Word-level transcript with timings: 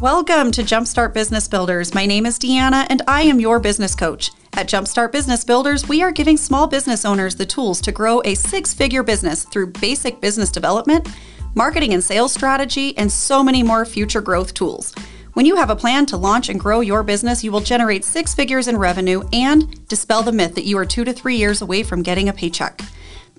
Welcome 0.00 0.50
to 0.52 0.62
Jumpstart 0.62 1.12
Business 1.12 1.46
Builders. 1.46 1.92
My 1.92 2.06
name 2.06 2.24
is 2.24 2.38
Deanna 2.38 2.86
and 2.88 3.02
I 3.06 3.20
am 3.20 3.38
your 3.38 3.60
business 3.60 3.94
coach. 3.94 4.30
At 4.54 4.66
Jumpstart 4.66 5.12
Business 5.12 5.44
Builders, 5.44 5.88
we 5.88 6.00
are 6.02 6.10
giving 6.10 6.38
small 6.38 6.66
business 6.66 7.04
owners 7.04 7.34
the 7.34 7.44
tools 7.44 7.82
to 7.82 7.92
grow 7.92 8.22
a 8.24 8.34
six 8.34 8.72
figure 8.72 9.02
business 9.02 9.44
through 9.44 9.72
basic 9.72 10.18
business 10.22 10.50
development, 10.50 11.06
marketing 11.54 11.92
and 11.92 12.02
sales 12.02 12.32
strategy, 12.32 12.96
and 12.96 13.12
so 13.12 13.42
many 13.42 13.62
more 13.62 13.84
future 13.84 14.22
growth 14.22 14.54
tools. 14.54 14.94
When 15.34 15.44
you 15.44 15.56
have 15.56 15.68
a 15.68 15.76
plan 15.76 16.06
to 16.06 16.16
launch 16.16 16.48
and 16.48 16.58
grow 16.58 16.80
your 16.80 17.02
business, 17.02 17.44
you 17.44 17.52
will 17.52 17.60
generate 17.60 18.02
six 18.02 18.34
figures 18.34 18.68
in 18.68 18.78
revenue 18.78 19.22
and 19.34 19.86
dispel 19.86 20.22
the 20.22 20.32
myth 20.32 20.54
that 20.54 20.64
you 20.64 20.78
are 20.78 20.86
two 20.86 21.04
to 21.04 21.12
three 21.12 21.36
years 21.36 21.60
away 21.60 21.82
from 21.82 22.02
getting 22.02 22.30
a 22.30 22.32
paycheck. 22.32 22.80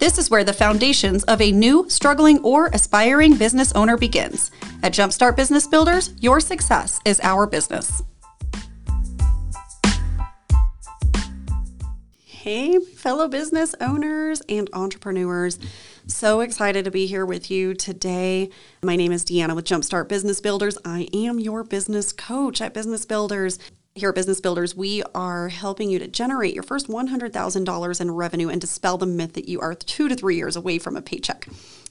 This 0.01 0.17
is 0.17 0.31
where 0.31 0.43
the 0.43 0.51
foundations 0.51 1.23
of 1.25 1.39
a 1.41 1.51
new, 1.51 1.87
struggling, 1.87 2.43
or 2.43 2.71
aspiring 2.73 3.37
business 3.37 3.71
owner 3.73 3.97
begins. 3.97 4.49
At 4.81 4.93
Jumpstart 4.93 5.35
Business 5.35 5.67
Builders, 5.67 6.15
your 6.19 6.39
success 6.39 6.99
is 7.05 7.19
our 7.21 7.45
business. 7.45 8.01
Hey, 12.25 12.79
fellow 12.79 13.27
business 13.27 13.75
owners 13.79 14.41
and 14.49 14.71
entrepreneurs. 14.73 15.59
So 16.07 16.39
excited 16.39 16.83
to 16.85 16.89
be 16.89 17.05
here 17.05 17.23
with 17.23 17.51
you 17.51 17.75
today. 17.75 18.49
My 18.81 18.95
name 18.95 19.11
is 19.11 19.23
Deanna 19.23 19.55
with 19.55 19.65
Jumpstart 19.65 20.07
Business 20.07 20.41
Builders. 20.41 20.79
I 20.83 21.09
am 21.13 21.37
your 21.37 21.63
business 21.63 22.11
coach 22.11 22.59
at 22.59 22.73
Business 22.73 23.05
Builders. 23.05 23.59
Here 23.93 24.07
at 24.07 24.15
Business 24.15 24.39
Builders, 24.39 24.73
we 24.73 25.03
are 25.13 25.49
helping 25.49 25.89
you 25.89 25.99
to 25.99 26.07
generate 26.07 26.53
your 26.53 26.63
first 26.63 26.87
$100,000 26.87 28.01
in 28.01 28.11
revenue 28.11 28.47
and 28.47 28.61
dispel 28.61 28.97
the 28.97 29.05
myth 29.05 29.33
that 29.33 29.49
you 29.49 29.59
are 29.59 29.75
two 29.75 30.07
to 30.07 30.15
three 30.15 30.37
years 30.37 30.55
away 30.55 30.79
from 30.79 30.95
a 30.95 31.01
paycheck. 31.01 31.45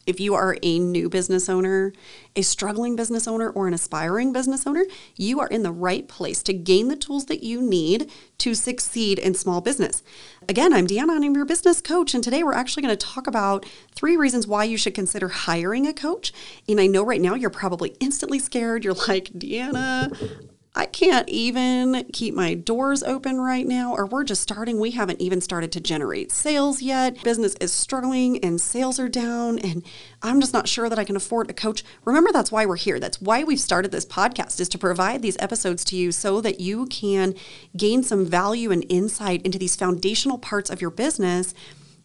If 0.06 0.18
you 0.18 0.32
are 0.32 0.56
a 0.62 0.78
new 0.78 1.10
business 1.10 1.50
owner, 1.50 1.92
a 2.34 2.40
struggling 2.40 2.96
business 2.96 3.28
owner, 3.28 3.50
or 3.50 3.68
an 3.68 3.74
aspiring 3.74 4.32
business 4.32 4.66
owner, 4.66 4.86
you 5.14 5.40
are 5.40 5.46
in 5.48 5.62
the 5.62 5.72
right 5.72 6.08
place 6.08 6.42
to 6.44 6.54
gain 6.54 6.88
the 6.88 6.96
tools 6.96 7.26
that 7.26 7.42
you 7.42 7.60
need 7.60 8.10
to 8.38 8.54
succeed 8.54 9.18
in 9.18 9.34
small 9.34 9.60
business. 9.60 10.02
Again, 10.48 10.72
I'm 10.72 10.86
Deanna, 10.86 11.16
and 11.16 11.24
I'm 11.26 11.34
your 11.34 11.44
business 11.44 11.82
coach, 11.82 12.14
and 12.14 12.24
today 12.24 12.42
we're 12.42 12.54
actually 12.54 12.82
going 12.82 12.96
to 12.96 13.06
talk 13.06 13.26
about 13.26 13.66
three 13.94 14.16
reasons 14.16 14.46
why 14.46 14.64
you 14.64 14.78
should 14.78 14.94
consider 14.94 15.28
hiring 15.28 15.86
a 15.86 15.92
coach. 15.92 16.32
And 16.66 16.80
I 16.80 16.86
know 16.86 17.04
right 17.04 17.20
now 17.20 17.34
you're 17.34 17.50
probably 17.50 17.94
instantly 18.00 18.38
scared. 18.38 18.84
You're 18.84 18.94
like, 18.94 19.26
Deanna, 19.34 20.48
I 20.72 20.86
can't 20.86 21.28
even 21.28 22.04
keep 22.12 22.32
my 22.32 22.54
doors 22.54 23.02
open 23.02 23.40
right 23.40 23.66
now, 23.66 23.92
or 23.92 24.06
we're 24.06 24.22
just 24.22 24.40
starting. 24.40 24.78
We 24.78 24.92
haven't 24.92 25.20
even 25.20 25.40
started 25.40 25.72
to 25.72 25.80
generate 25.80 26.30
sales 26.30 26.80
yet. 26.80 27.20
Business 27.24 27.56
is 27.60 27.72
struggling 27.72 28.38
and 28.44 28.60
sales 28.60 29.00
are 29.00 29.08
down, 29.08 29.58
and 29.58 29.84
I'm 30.22 30.40
just 30.40 30.52
not 30.52 30.68
sure 30.68 30.88
that 30.88 30.98
I 30.98 31.02
can 31.02 31.16
afford 31.16 31.50
a 31.50 31.54
coach. 31.54 31.82
Remember, 32.04 32.30
that's 32.30 32.52
why 32.52 32.66
we're 32.66 32.76
here. 32.76 33.00
That's 33.00 33.20
why 33.20 33.42
we've 33.42 33.60
started 33.60 33.90
this 33.90 34.06
podcast, 34.06 34.60
is 34.60 34.68
to 34.68 34.78
provide 34.78 35.22
these 35.22 35.36
episodes 35.40 35.84
to 35.86 35.96
you 35.96 36.12
so 36.12 36.40
that 36.40 36.60
you 36.60 36.86
can 36.86 37.34
gain 37.76 38.04
some 38.04 38.24
value 38.24 38.70
and 38.70 38.86
insight 38.88 39.42
into 39.42 39.58
these 39.58 39.74
foundational 39.74 40.38
parts 40.38 40.70
of 40.70 40.80
your 40.80 40.90
business 40.90 41.52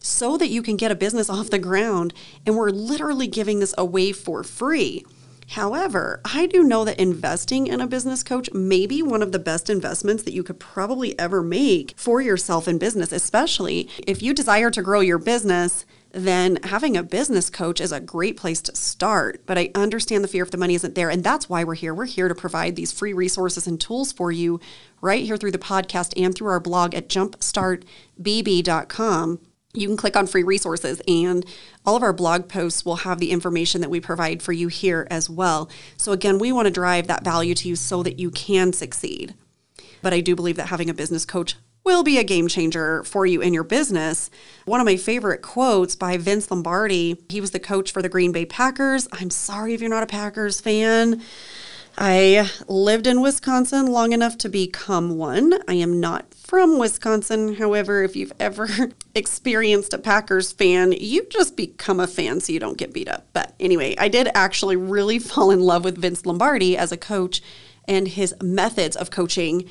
so 0.00 0.36
that 0.36 0.48
you 0.48 0.62
can 0.62 0.76
get 0.76 0.90
a 0.90 0.96
business 0.96 1.30
off 1.30 1.50
the 1.50 1.58
ground. 1.58 2.12
And 2.44 2.56
we're 2.56 2.70
literally 2.70 3.28
giving 3.28 3.60
this 3.60 3.74
away 3.78 4.10
for 4.10 4.42
free. 4.42 5.04
However, 5.50 6.20
I 6.24 6.46
do 6.46 6.64
know 6.64 6.84
that 6.84 6.98
investing 6.98 7.68
in 7.68 7.80
a 7.80 7.86
business 7.86 8.24
coach 8.24 8.52
may 8.52 8.86
be 8.86 9.02
one 9.02 9.22
of 9.22 9.32
the 9.32 9.38
best 9.38 9.70
investments 9.70 10.24
that 10.24 10.34
you 10.34 10.42
could 10.42 10.58
probably 10.58 11.18
ever 11.18 11.42
make 11.42 11.94
for 11.96 12.20
yourself 12.20 12.66
in 12.66 12.78
business, 12.78 13.12
especially 13.12 13.88
if 14.06 14.22
you 14.22 14.34
desire 14.34 14.70
to 14.72 14.82
grow 14.82 15.00
your 15.00 15.18
business. 15.18 15.86
Then 16.10 16.58
having 16.64 16.96
a 16.96 17.02
business 17.02 17.50
coach 17.50 17.80
is 17.80 17.92
a 17.92 18.00
great 18.00 18.36
place 18.36 18.60
to 18.62 18.74
start. 18.74 19.42
But 19.46 19.58
I 19.58 19.70
understand 19.74 20.24
the 20.24 20.28
fear 20.28 20.42
if 20.42 20.50
the 20.50 20.56
money 20.56 20.74
isn't 20.74 20.94
there. 20.94 21.10
And 21.10 21.22
that's 21.22 21.48
why 21.48 21.62
we're 21.62 21.74
here. 21.74 21.94
We're 21.94 22.06
here 22.06 22.28
to 22.28 22.34
provide 22.34 22.74
these 22.74 22.92
free 22.92 23.12
resources 23.12 23.66
and 23.66 23.80
tools 23.80 24.12
for 24.12 24.32
you 24.32 24.60
right 25.00 25.24
here 25.24 25.36
through 25.36 25.52
the 25.52 25.58
podcast 25.58 26.20
and 26.20 26.34
through 26.34 26.48
our 26.48 26.60
blog 26.60 26.94
at 26.94 27.08
jumpstartbb.com 27.08 29.38
you 29.76 29.88
can 29.88 29.96
click 29.96 30.16
on 30.16 30.26
free 30.26 30.42
resources 30.42 31.00
and 31.06 31.44
all 31.84 31.96
of 31.96 32.02
our 32.02 32.12
blog 32.12 32.48
posts 32.48 32.84
will 32.84 32.96
have 32.96 33.18
the 33.18 33.30
information 33.30 33.80
that 33.80 33.90
we 33.90 34.00
provide 34.00 34.42
for 34.42 34.52
you 34.52 34.68
here 34.68 35.06
as 35.10 35.30
well. 35.30 35.70
So 35.96 36.12
again, 36.12 36.38
we 36.38 36.52
want 36.52 36.66
to 36.66 36.72
drive 36.72 37.06
that 37.06 37.24
value 37.24 37.54
to 37.54 37.68
you 37.68 37.76
so 37.76 38.02
that 38.02 38.18
you 38.18 38.30
can 38.30 38.72
succeed. 38.72 39.34
But 40.02 40.12
I 40.12 40.20
do 40.20 40.36
believe 40.36 40.56
that 40.56 40.68
having 40.68 40.90
a 40.90 40.94
business 40.94 41.24
coach 41.24 41.56
will 41.84 42.02
be 42.02 42.18
a 42.18 42.24
game 42.24 42.48
changer 42.48 43.04
for 43.04 43.26
you 43.26 43.40
in 43.40 43.54
your 43.54 43.62
business. 43.62 44.28
One 44.64 44.80
of 44.80 44.86
my 44.86 44.96
favorite 44.96 45.40
quotes 45.40 45.94
by 45.94 46.16
Vince 46.16 46.50
Lombardi, 46.50 47.24
he 47.28 47.40
was 47.40 47.52
the 47.52 47.60
coach 47.60 47.92
for 47.92 48.02
the 48.02 48.08
Green 48.08 48.32
Bay 48.32 48.44
Packers. 48.44 49.06
I'm 49.12 49.30
sorry 49.30 49.72
if 49.72 49.80
you're 49.80 49.88
not 49.88 50.02
a 50.02 50.06
Packers 50.06 50.60
fan. 50.60 51.22
I 51.98 52.50
lived 52.68 53.06
in 53.06 53.22
Wisconsin 53.22 53.86
long 53.86 54.12
enough 54.12 54.36
to 54.38 54.50
become 54.50 55.16
one. 55.16 55.54
I 55.66 55.74
am 55.74 55.98
not 55.98 56.34
from 56.34 56.78
Wisconsin. 56.78 57.54
However, 57.54 58.02
if 58.02 58.14
you've 58.14 58.34
ever 58.38 58.68
experienced 59.14 59.94
a 59.94 59.98
Packers 59.98 60.52
fan, 60.52 60.92
you 60.92 61.26
just 61.30 61.56
become 61.56 61.98
a 61.98 62.06
fan 62.06 62.40
so 62.40 62.52
you 62.52 62.60
don't 62.60 62.76
get 62.76 62.92
beat 62.92 63.08
up. 63.08 63.26
But 63.32 63.54
anyway, 63.58 63.96
I 63.96 64.08
did 64.08 64.28
actually 64.34 64.76
really 64.76 65.18
fall 65.20 65.50
in 65.50 65.60
love 65.60 65.84
with 65.84 65.96
Vince 65.96 66.26
Lombardi 66.26 66.76
as 66.76 66.92
a 66.92 66.98
coach 66.98 67.40
and 67.88 68.08
his 68.08 68.34
methods 68.42 68.94
of 68.96 69.10
coaching 69.10 69.66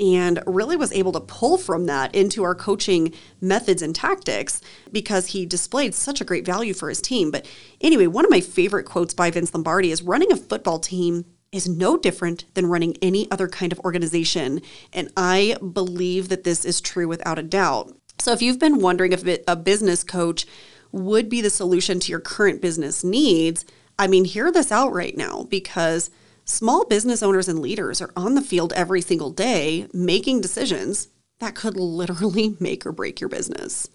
and 0.00 0.42
really 0.46 0.76
was 0.76 0.92
able 0.92 1.12
to 1.12 1.20
pull 1.20 1.58
from 1.58 1.86
that 1.86 2.12
into 2.14 2.42
our 2.42 2.54
coaching 2.54 3.12
methods 3.40 3.82
and 3.82 3.94
tactics 3.94 4.60
because 4.90 5.28
he 5.28 5.46
displayed 5.46 5.94
such 5.94 6.20
a 6.20 6.24
great 6.24 6.44
value 6.44 6.74
for 6.74 6.88
his 6.88 7.00
team. 7.00 7.30
But 7.30 7.46
anyway, 7.80 8.06
one 8.08 8.24
of 8.24 8.30
my 8.30 8.40
favorite 8.40 8.84
quotes 8.84 9.14
by 9.14 9.30
Vince 9.30 9.54
Lombardi 9.54 9.92
is 9.92 10.02
running 10.02 10.32
a 10.32 10.36
football 10.36 10.78
team 10.78 11.24
is 11.52 11.68
no 11.68 11.96
different 11.96 12.44
than 12.54 12.66
running 12.66 12.96
any 13.00 13.30
other 13.30 13.48
kind 13.48 13.72
of 13.72 13.80
organization. 13.80 14.60
And 14.92 15.10
I 15.16 15.56
believe 15.72 16.28
that 16.28 16.44
this 16.44 16.64
is 16.64 16.80
true 16.80 17.08
without 17.08 17.38
a 17.38 17.42
doubt. 17.42 17.96
So 18.18 18.32
if 18.32 18.42
you've 18.42 18.58
been 18.58 18.80
wondering 18.80 19.12
if 19.12 19.24
a 19.46 19.56
business 19.56 20.02
coach 20.02 20.46
would 20.92 21.28
be 21.28 21.40
the 21.40 21.50
solution 21.50 22.00
to 22.00 22.10
your 22.10 22.20
current 22.20 22.60
business 22.60 23.04
needs, 23.04 23.64
I 23.98 24.06
mean, 24.06 24.24
hear 24.24 24.50
this 24.50 24.72
out 24.72 24.92
right 24.92 25.16
now 25.16 25.46
because 25.48 26.10
small 26.44 26.84
business 26.84 27.22
owners 27.22 27.48
and 27.48 27.60
leaders 27.60 28.00
are 28.00 28.10
on 28.16 28.34
the 28.34 28.42
field 28.42 28.72
every 28.74 29.00
single 29.00 29.30
day 29.30 29.86
making 29.92 30.40
decisions 30.40 31.08
that 31.40 31.54
could 31.54 31.76
literally 31.76 32.56
make 32.60 32.84
or 32.84 32.92
break 32.92 33.20
your 33.20 33.28
business. 33.28 33.88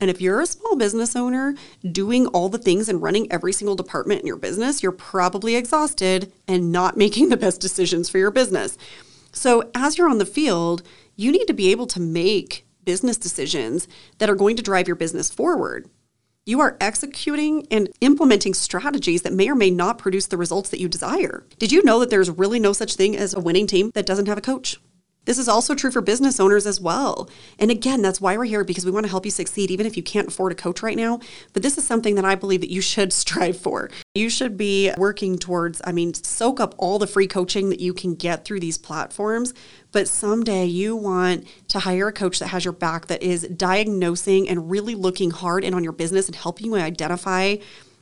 And 0.00 0.10
if 0.10 0.20
you're 0.20 0.40
a 0.40 0.46
small 0.46 0.76
business 0.76 1.16
owner 1.16 1.54
doing 1.90 2.26
all 2.28 2.48
the 2.48 2.58
things 2.58 2.88
and 2.88 3.02
running 3.02 3.30
every 3.32 3.52
single 3.52 3.76
department 3.76 4.20
in 4.20 4.26
your 4.26 4.36
business, 4.36 4.82
you're 4.82 4.92
probably 4.92 5.56
exhausted 5.56 6.32
and 6.46 6.72
not 6.72 6.96
making 7.04 7.28
the 7.28 7.36
best 7.36 7.60
decisions 7.60 8.08
for 8.08 8.18
your 8.18 8.30
business. 8.30 8.76
So, 9.32 9.70
as 9.74 9.98
you're 9.98 10.08
on 10.08 10.18
the 10.18 10.26
field, 10.26 10.82
you 11.16 11.30
need 11.30 11.46
to 11.46 11.52
be 11.52 11.70
able 11.70 11.86
to 11.88 12.00
make 12.00 12.66
business 12.84 13.18
decisions 13.18 13.86
that 14.18 14.30
are 14.30 14.34
going 14.34 14.56
to 14.56 14.62
drive 14.62 14.86
your 14.86 14.96
business 14.96 15.30
forward. 15.30 15.88
You 16.46 16.60
are 16.60 16.78
executing 16.80 17.66
and 17.70 17.90
implementing 18.00 18.54
strategies 18.54 19.20
that 19.20 19.34
may 19.34 19.50
or 19.50 19.54
may 19.54 19.68
not 19.68 19.98
produce 19.98 20.28
the 20.28 20.38
results 20.38 20.70
that 20.70 20.80
you 20.80 20.88
desire. 20.88 21.44
Did 21.58 21.70
you 21.70 21.84
know 21.84 22.00
that 22.00 22.08
there's 22.08 22.30
really 22.30 22.58
no 22.58 22.72
such 22.72 22.94
thing 22.94 23.14
as 23.14 23.34
a 23.34 23.40
winning 23.40 23.66
team 23.66 23.90
that 23.92 24.06
doesn't 24.06 24.28
have 24.28 24.38
a 24.38 24.40
coach? 24.40 24.80
This 25.28 25.36
is 25.36 25.46
also 25.46 25.74
true 25.74 25.90
for 25.90 26.00
business 26.00 26.40
owners 26.40 26.66
as 26.66 26.80
well. 26.80 27.28
And 27.58 27.70
again, 27.70 28.00
that's 28.00 28.18
why 28.18 28.38
we're 28.38 28.46
here 28.46 28.64
because 28.64 28.86
we 28.86 28.90
want 28.90 29.04
to 29.04 29.10
help 29.10 29.26
you 29.26 29.30
succeed, 29.30 29.70
even 29.70 29.84
if 29.84 29.94
you 29.94 30.02
can't 30.02 30.28
afford 30.28 30.52
a 30.52 30.54
coach 30.54 30.82
right 30.82 30.96
now. 30.96 31.20
But 31.52 31.62
this 31.62 31.76
is 31.76 31.84
something 31.84 32.14
that 32.14 32.24
I 32.24 32.34
believe 32.34 32.62
that 32.62 32.72
you 32.72 32.80
should 32.80 33.12
strive 33.22 33.58
for. 33.58 33.90
You 34.14 34.30
should 34.30 34.56
be 34.56 34.90
working 34.96 35.36
towards, 35.36 35.82
I 35.84 35.92
mean, 35.92 36.14
soak 36.14 36.60
up 36.60 36.74
all 36.78 36.98
the 36.98 37.06
free 37.06 37.26
coaching 37.26 37.68
that 37.68 37.78
you 37.78 37.92
can 37.92 38.14
get 38.14 38.46
through 38.46 38.60
these 38.60 38.78
platforms. 38.78 39.52
But 39.92 40.08
someday 40.08 40.64
you 40.64 40.96
want 40.96 41.46
to 41.68 41.80
hire 41.80 42.08
a 42.08 42.12
coach 42.12 42.38
that 42.38 42.46
has 42.46 42.64
your 42.64 42.72
back, 42.72 43.08
that 43.08 43.22
is 43.22 43.42
diagnosing 43.48 44.48
and 44.48 44.70
really 44.70 44.94
looking 44.94 45.30
hard 45.30 45.62
in 45.62 45.74
on 45.74 45.84
your 45.84 45.92
business 45.92 46.24
and 46.24 46.36
helping 46.36 46.68
you 46.68 46.76
identify 46.76 47.56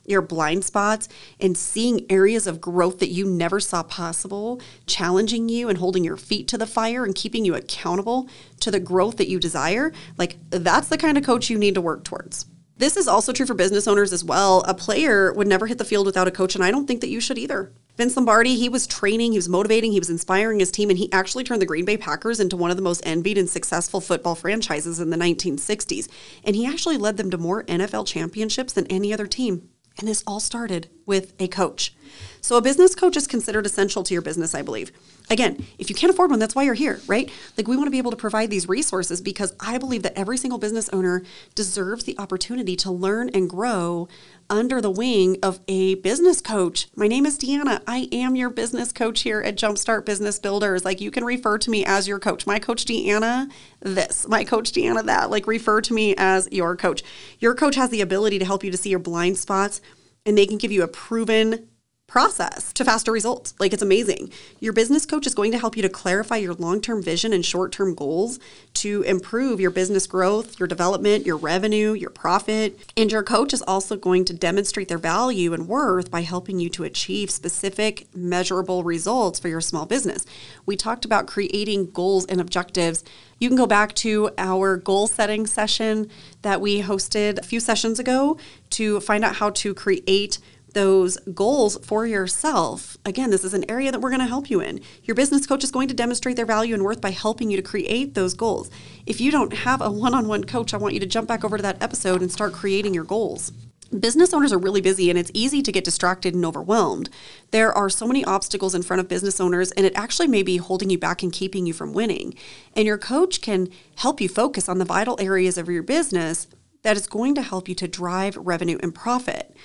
your 0.07 0.21
blind 0.21 0.63
spots 0.63 1.07
and 1.39 1.57
seeing 1.57 2.05
areas 2.09 2.47
of 2.47 2.61
growth 2.61 2.99
that 2.99 3.09
you 3.09 3.25
never 3.25 3.59
saw 3.59 3.83
possible, 3.83 4.61
challenging 4.85 5.49
you 5.49 5.69
and 5.69 5.77
holding 5.77 6.03
your 6.03 6.17
feet 6.17 6.47
to 6.47 6.57
the 6.57 6.67
fire 6.67 7.03
and 7.03 7.15
keeping 7.15 7.45
you 7.45 7.55
accountable 7.55 8.29
to 8.61 8.71
the 8.71 8.79
growth 8.79 9.17
that 9.17 9.29
you 9.29 9.39
desire, 9.39 9.91
like 10.17 10.37
that's 10.49 10.87
the 10.87 10.97
kind 10.97 11.17
of 11.17 11.23
coach 11.23 11.49
you 11.49 11.57
need 11.57 11.75
to 11.75 11.81
work 11.81 12.03
towards. 12.03 12.45
This 12.77 12.95
is 12.95 13.07
also 13.07 13.33
true 13.33 13.47
for 13.47 13.55
business 13.55 13.87
owners 13.87 14.13
as 14.13 14.23
well. 14.23 14.63
A 14.67 14.73
player 14.73 15.33
would 15.33 15.47
never 15.47 15.65
hit 15.65 15.79
the 15.79 15.85
field 15.85 16.05
without 16.05 16.27
a 16.27 16.31
coach, 16.31 16.53
and 16.53 16.63
I 16.63 16.69
don't 16.69 16.85
think 16.85 17.01
that 17.01 17.09
you 17.09 17.19
should 17.19 17.39
either. 17.39 17.73
Vince 17.97 18.15
Lombardi, 18.15 18.55
he 18.55 18.69
was 18.69 18.85
training, 18.85 19.31
he 19.31 19.39
was 19.39 19.49
motivating, 19.49 19.91
he 19.91 19.97
was 19.97 20.11
inspiring 20.11 20.59
his 20.59 20.69
team, 20.69 20.91
and 20.91 20.99
he 20.99 21.11
actually 21.11 21.43
turned 21.43 21.59
the 21.59 21.65
Green 21.65 21.85
Bay 21.85 21.97
Packers 21.97 22.39
into 22.39 22.55
one 22.55 22.69
of 22.69 22.77
the 22.77 22.83
most 22.83 23.01
envied 23.03 23.39
and 23.39 23.49
successful 23.49 23.99
football 23.99 24.35
franchises 24.35 24.99
in 24.99 25.09
the 25.09 25.17
1960s. 25.17 26.07
And 26.43 26.55
he 26.55 26.67
actually 26.67 26.97
led 26.97 27.17
them 27.17 27.31
to 27.31 27.39
more 27.39 27.63
NFL 27.63 28.05
championships 28.05 28.73
than 28.73 28.85
any 28.85 29.11
other 29.11 29.25
team. 29.25 29.69
And 29.99 30.07
this 30.07 30.23
all 30.27 30.39
started 30.39 30.89
with 31.07 31.33
a 31.39 31.47
coach. 31.47 31.93
So, 32.41 32.55
a 32.55 32.61
business 32.61 32.95
coach 32.95 33.17
is 33.17 33.27
considered 33.27 33.65
essential 33.65 34.03
to 34.03 34.13
your 34.13 34.21
business, 34.21 34.55
I 34.55 34.61
believe. 34.61 34.91
Again, 35.29 35.65
if 35.77 35.89
you 35.89 35.95
can't 35.95 36.09
afford 36.09 36.29
one, 36.29 36.39
that's 36.39 36.55
why 36.55 36.63
you're 36.63 36.73
here, 36.73 37.01
right? 37.05 37.29
Like, 37.57 37.67
we 37.67 37.75
want 37.75 37.87
to 37.87 37.91
be 37.91 37.97
able 37.97 38.11
to 38.11 38.17
provide 38.17 38.49
these 38.49 38.69
resources 38.69 39.19
because 39.19 39.53
I 39.59 39.77
believe 39.77 40.03
that 40.03 40.17
every 40.17 40.37
single 40.37 40.57
business 40.57 40.87
owner 40.89 41.23
deserves 41.55 42.05
the 42.05 42.17
opportunity 42.17 42.77
to 42.77 42.91
learn 42.91 43.29
and 43.33 43.49
grow 43.49 44.07
under 44.49 44.79
the 44.79 44.89
wing 44.89 45.37
of 45.43 45.59
a 45.67 45.95
business 45.95 46.39
coach. 46.39 46.87
My 46.95 47.09
name 47.09 47.25
is 47.25 47.37
Deanna. 47.37 47.81
I 47.85 48.07
am 48.13 48.37
your 48.37 48.49
business 48.49 48.93
coach 48.93 49.23
here 49.23 49.41
at 49.41 49.57
Jumpstart 49.57 50.05
Business 50.05 50.39
Builders. 50.39 50.85
Like, 50.85 51.01
you 51.01 51.11
can 51.11 51.25
refer 51.25 51.57
to 51.57 51.69
me 51.69 51.83
as 51.83 52.07
your 52.07 52.19
coach. 52.19 52.47
My 52.47 52.59
coach, 52.59 52.85
Deanna, 52.85 53.51
this. 53.81 54.25
My 54.29 54.45
coach, 54.45 54.71
Deanna, 54.71 55.03
that. 55.03 55.29
Like, 55.29 55.47
refer 55.47 55.81
to 55.81 55.93
me 55.93 56.15
as 56.17 56.47
your 56.53 56.77
coach. 56.77 57.03
Your 57.39 57.53
coach 57.53 57.75
has 57.75 57.89
the 57.89 57.99
ability 57.99 58.39
to 58.39 58.45
help 58.45 58.63
you 58.63 58.71
to 58.71 58.77
see 58.77 58.91
your 58.91 58.99
blind 58.99 59.37
spots 59.37 59.81
and 60.27 60.37
they 60.37 60.45
can 60.45 60.57
give 60.57 60.71
you 60.71 60.83
a 60.83 60.87
proven 60.87 61.69
process 62.07 62.71
to 62.71 62.85
faster 62.85 63.11
results. 63.11 63.53
Like 63.59 63.73
it's 63.73 63.81
amazing. 63.81 64.31
Your 64.61 64.71
business 64.71 65.05
coach 65.05 65.27
is 65.27 65.35
going 65.35 65.51
to 65.51 65.59
help 65.59 65.75
you 65.75 65.83
to 65.83 65.89
clarify 65.89 66.37
your 66.37 66.53
long 66.53 66.79
term 66.79 67.03
vision 67.03 67.33
and 67.33 67.45
short 67.45 67.73
term 67.73 67.93
goals 67.93 68.39
to 68.75 69.01
improve 69.01 69.59
your 69.59 69.71
business 69.71 70.07
growth, 70.07 70.57
your 70.57 70.67
development, 70.67 71.25
your 71.25 71.35
revenue, 71.35 71.91
your 71.91 72.09
profit. 72.09 72.79
And 72.95 73.11
your 73.11 73.23
coach 73.23 73.53
is 73.53 73.61
also 73.61 73.97
going 73.97 74.23
to 74.25 74.33
demonstrate 74.33 74.87
their 74.87 74.97
value 74.97 75.53
and 75.53 75.67
worth 75.67 76.09
by 76.09 76.21
helping 76.21 76.61
you 76.61 76.69
to 76.69 76.85
achieve 76.85 77.29
specific, 77.29 78.07
measurable 78.15 78.83
results 78.83 79.37
for 79.37 79.49
your 79.49 79.61
small 79.61 79.85
business. 79.85 80.25
We 80.65 80.77
talked 80.77 81.03
about 81.03 81.27
creating 81.27 81.91
goals 81.91 82.25
and 82.27 82.39
objectives. 82.39 83.03
You 83.37 83.49
can 83.49 83.57
go 83.57 83.67
back 83.67 83.93
to 83.95 84.31
our 84.37 84.77
goal 84.77 85.07
setting 85.07 85.45
session 85.45 86.09
that 86.41 86.61
we 86.61 86.81
hosted 86.81 87.37
a 87.39 87.43
few 87.43 87.59
sessions 87.59 87.99
ago 87.99 88.37
to 88.71 89.01
find 89.01 89.25
out 89.25 89.35
how 89.35 89.49
to 89.51 89.73
create 89.73 90.39
those 90.77 91.17
goals 91.33 91.75
for 91.83 92.05
yourself. 92.05 92.97
Again, 93.03 93.31
this 93.31 93.43
is 93.43 93.55
an 93.55 93.65
area 93.67 93.91
that 93.91 93.99
we're 93.99 94.11
going 94.11 94.19
to 94.19 94.27
help 94.27 94.47
you 94.47 94.61
in. 94.61 94.79
Your 95.05 95.15
business 95.15 95.47
coach 95.47 95.63
is 95.63 95.71
going 95.71 95.87
to 95.87 95.95
demonstrate 95.95 96.35
their 96.35 96.45
value 96.45 96.75
and 96.75 96.83
worth 96.83 97.01
by 97.01 97.09
helping 97.09 97.49
you 97.49 97.57
to 97.57 97.63
create 97.63 98.13
those 98.13 98.35
goals. 98.35 98.69
If 99.07 99.19
you 99.19 99.31
don't 99.31 99.51
have 99.53 99.81
a 99.81 99.89
one 99.89 100.13
on 100.13 100.27
one 100.27 100.43
coach, 100.43 100.75
I 100.75 100.77
want 100.77 100.93
you 100.93 100.99
to 100.99 101.07
jump 101.07 101.27
back 101.27 101.43
over 101.43 101.57
to 101.57 101.63
that 101.63 101.81
episode 101.81 102.21
and 102.21 102.31
start 102.31 102.53
creating 102.53 102.93
your 102.93 103.05
goals. 103.05 103.51
Business 103.99 104.35
owners 104.35 104.53
are 104.53 104.59
really 104.59 104.81
busy 104.81 105.09
and 105.09 105.17
it's 105.17 105.31
easy 105.33 105.63
to 105.63 105.71
get 105.71 105.83
distracted 105.83 106.35
and 106.35 106.45
overwhelmed. 106.45 107.09
There 107.49 107.73
are 107.73 107.89
so 107.89 108.05
many 108.05 108.23
obstacles 108.23 108.75
in 108.75 108.83
front 108.83 108.99
of 108.99 109.07
business 109.07 109.41
owners, 109.41 109.71
and 109.71 109.83
it 109.83 109.95
actually 109.95 110.27
may 110.27 110.43
be 110.43 110.57
holding 110.57 110.91
you 110.91 110.99
back 110.99 111.23
and 111.23 111.33
keeping 111.33 111.65
you 111.65 111.73
from 111.73 111.93
winning. 111.93 112.35
And 112.75 112.85
your 112.85 112.99
coach 112.99 113.41
can 113.41 113.69
help 113.95 114.21
you 114.21 114.29
focus 114.29 114.69
on 114.69 114.77
the 114.77 114.85
vital 114.85 115.17
areas 115.19 115.57
of 115.57 115.69
your 115.69 115.81
business 115.81 116.45
that 116.83 116.97
is 116.97 117.07
going 117.07 117.33
to 117.33 117.41
help 117.41 117.67
you 117.67 117.73
to 117.73 117.87
drive 117.87 118.37
revenue 118.37 118.77
and 118.83 118.93
profit. 118.93 119.55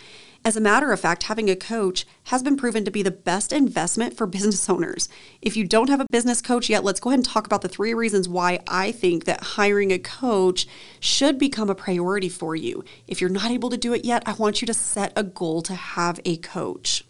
As 0.44 0.56
a 0.56 0.60
matter 0.60 0.90
of 0.90 0.98
fact, 0.98 1.24
having 1.24 1.48
a 1.48 1.54
coach 1.54 2.04
has 2.24 2.42
been 2.42 2.56
proven 2.56 2.84
to 2.84 2.90
be 2.90 3.02
the 3.02 3.12
best 3.12 3.52
investment 3.52 4.16
for 4.16 4.26
business 4.26 4.68
owners. 4.68 5.08
If 5.40 5.56
you 5.56 5.64
don't 5.64 5.88
have 5.88 6.00
a 6.00 6.06
business 6.10 6.42
coach 6.42 6.68
yet, 6.68 6.82
let's 6.82 6.98
go 6.98 7.10
ahead 7.10 7.20
and 7.20 7.24
talk 7.24 7.46
about 7.46 7.62
the 7.62 7.68
three 7.68 7.94
reasons 7.94 8.28
why 8.28 8.58
I 8.66 8.90
think 8.90 9.24
that 9.24 9.40
hiring 9.40 9.92
a 9.92 10.00
coach 10.00 10.66
should 10.98 11.38
become 11.38 11.70
a 11.70 11.76
priority 11.76 12.28
for 12.28 12.56
you. 12.56 12.82
If 13.06 13.20
you're 13.20 13.30
not 13.30 13.52
able 13.52 13.70
to 13.70 13.76
do 13.76 13.92
it 13.92 14.04
yet, 14.04 14.24
I 14.26 14.32
want 14.32 14.60
you 14.60 14.66
to 14.66 14.74
set 14.74 15.12
a 15.14 15.22
goal 15.22 15.62
to 15.62 15.76
have 15.76 16.18
a 16.24 16.38
coach. 16.38 17.04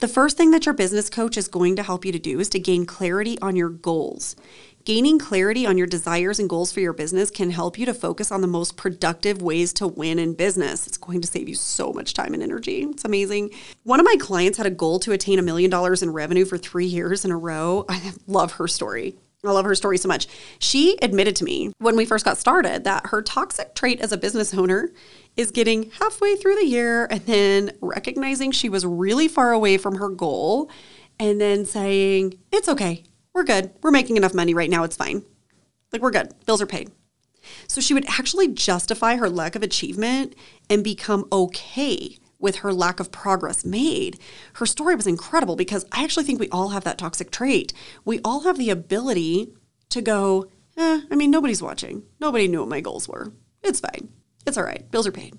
The 0.00 0.08
first 0.08 0.36
thing 0.36 0.50
that 0.50 0.66
your 0.66 0.74
business 0.74 1.08
coach 1.08 1.36
is 1.36 1.46
going 1.46 1.76
to 1.76 1.84
help 1.84 2.04
you 2.04 2.10
to 2.10 2.18
do 2.18 2.40
is 2.40 2.48
to 2.48 2.58
gain 2.58 2.84
clarity 2.84 3.38
on 3.40 3.54
your 3.54 3.68
goals. 3.68 4.34
Gaining 4.84 5.18
clarity 5.18 5.64
on 5.64 5.78
your 5.78 5.86
desires 5.86 6.38
and 6.38 6.46
goals 6.46 6.70
for 6.70 6.80
your 6.80 6.92
business 6.92 7.30
can 7.30 7.48
help 7.48 7.78
you 7.78 7.86
to 7.86 7.94
focus 7.94 8.30
on 8.30 8.42
the 8.42 8.46
most 8.46 8.76
productive 8.76 9.40
ways 9.40 9.72
to 9.72 9.88
win 9.88 10.18
in 10.18 10.34
business. 10.34 10.86
It's 10.86 10.98
going 10.98 11.22
to 11.22 11.26
save 11.26 11.48
you 11.48 11.54
so 11.54 11.90
much 11.90 12.12
time 12.12 12.34
and 12.34 12.42
energy. 12.42 12.82
It's 12.82 13.06
amazing. 13.06 13.52
One 13.84 13.98
of 13.98 14.04
my 14.04 14.16
clients 14.20 14.58
had 14.58 14.66
a 14.66 14.70
goal 14.70 14.98
to 15.00 15.12
attain 15.12 15.38
a 15.38 15.42
million 15.42 15.70
dollars 15.70 16.02
in 16.02 16.10
revenue 16.10 16.44
for 16.44 16.58
three 16.58 16.84
years 16.84 17.24
in 17.24 17.30
a 17.30 17.38
row. 17.38 17.86
I 17.88 18.12
love 18.26 18.52
her 18.52 18.68
story. 18.68 19.16
I 19.42 19.52
love 19.52 19.64
her 19.64 19.74
story 19.74 19.96
so 19.96 20.06
much. 20.06 20.26
She 20.58 20.98
admitted 21.00 21.36
to 21.36 21.44
me 21.44 21.72
when 21.78 21.96
we 21.96 22.04
first 22.04 22.26
got 22.26 22.36
started 22.36 22.84
that 22.84 23.06
her 23.06 23.22
toxic 23.22 23.74
trait 23.74 24.02
as 24.02 24.12
a 24.12 24.18
business 24.18 24.52
owner 24.52 24.90
is 25.34 25.50
getting 25.50 25.92
halfway 25.92 26.36
through 26.36 26.56
the 26.56 26.66
year 26.66 27.06
and 27.06 27.22
then 27.22 27.70
recognizing 27.80 28.52
she 28.52 28.68
was 28.68 28.84
really 28.84 29.28
far 29.28 29.52
away 29.52 29.78
from 29.78 29.94
her 29.94 30.10
goal 30.10 30.70
and 31.18 31.40
then 31.40 31.64
saying, 31.64 32.38
It's 32.52 32.68
okay 32.68 33.04
we're 33.34 33.44
good. 33.44 33.72
We're 33.82 33.90
making 33.90 34.16
enough 34.16 34.32
money 34.32 34.54
right 34.54 34.70
now. 34.70 34.84
It's 34.84 34.96
fine. 34.96 35.24
Like, 35.92 36.00
we're 36.00 36.12
good. 36.12 36.32
Bills 36.46 36.62
are 36.62 36.66
paid. 36.66 36.90
So 37.66 37.80
she 37.80 37.92
would 37.92 38.06
actually 38.08 38.48
justify 38.48 39.16
her 39.16 39.28
lack 39.28 39.54
of 39.54 39.62
achievement 39.62 40.34
and 40.70 40.82
become 40.82 41.26
okay 41.30 42.18
with 42.38 42.56
her 42.56 42.72
lack 42.72 43.00
of 43.00 43.10
progress 43.10 43.64
made. 43.64 44.18
Her 44.54 44.66
story 44.66 44.94
was 44.94 45.06
incredible 45.06 45.56
because 45.56 45.84
I 45.92 46.04
actually 46.04 46.24
think 46.24 46.40
we 46.40 46.48
all 46.50 46.70
have 46.70 46.84
that 46.84 46.98
toxic 46.98 47.30
trait. 47.30 47.72
We 48.04 48.20
all 48.24 48.40
have 48.40 48.56
the 48.56 48.70
ability 48.70 49.52
to 49.90 50.00
go, 50.00 50.48
eh, 50.76 51.00
I 51.10 51.14
mean, 51.14 51.30
nobody's 51.30 51.62
watching. 51.62 52.04
Nobody 52.20 52.48
knew 52.48 52.60
what 52.60 52.68
my 52.68 52.80
goals 52.80 53.08
were. 53.08 53.32
It's 53.62 53.80
fine. 53.80 54.10
It's 54.46 54.56
all 54.56 54.64
right. 54.64 54.90
Bills 54.90 55.06
are 55.06 55.12
paid. 55.12 55.34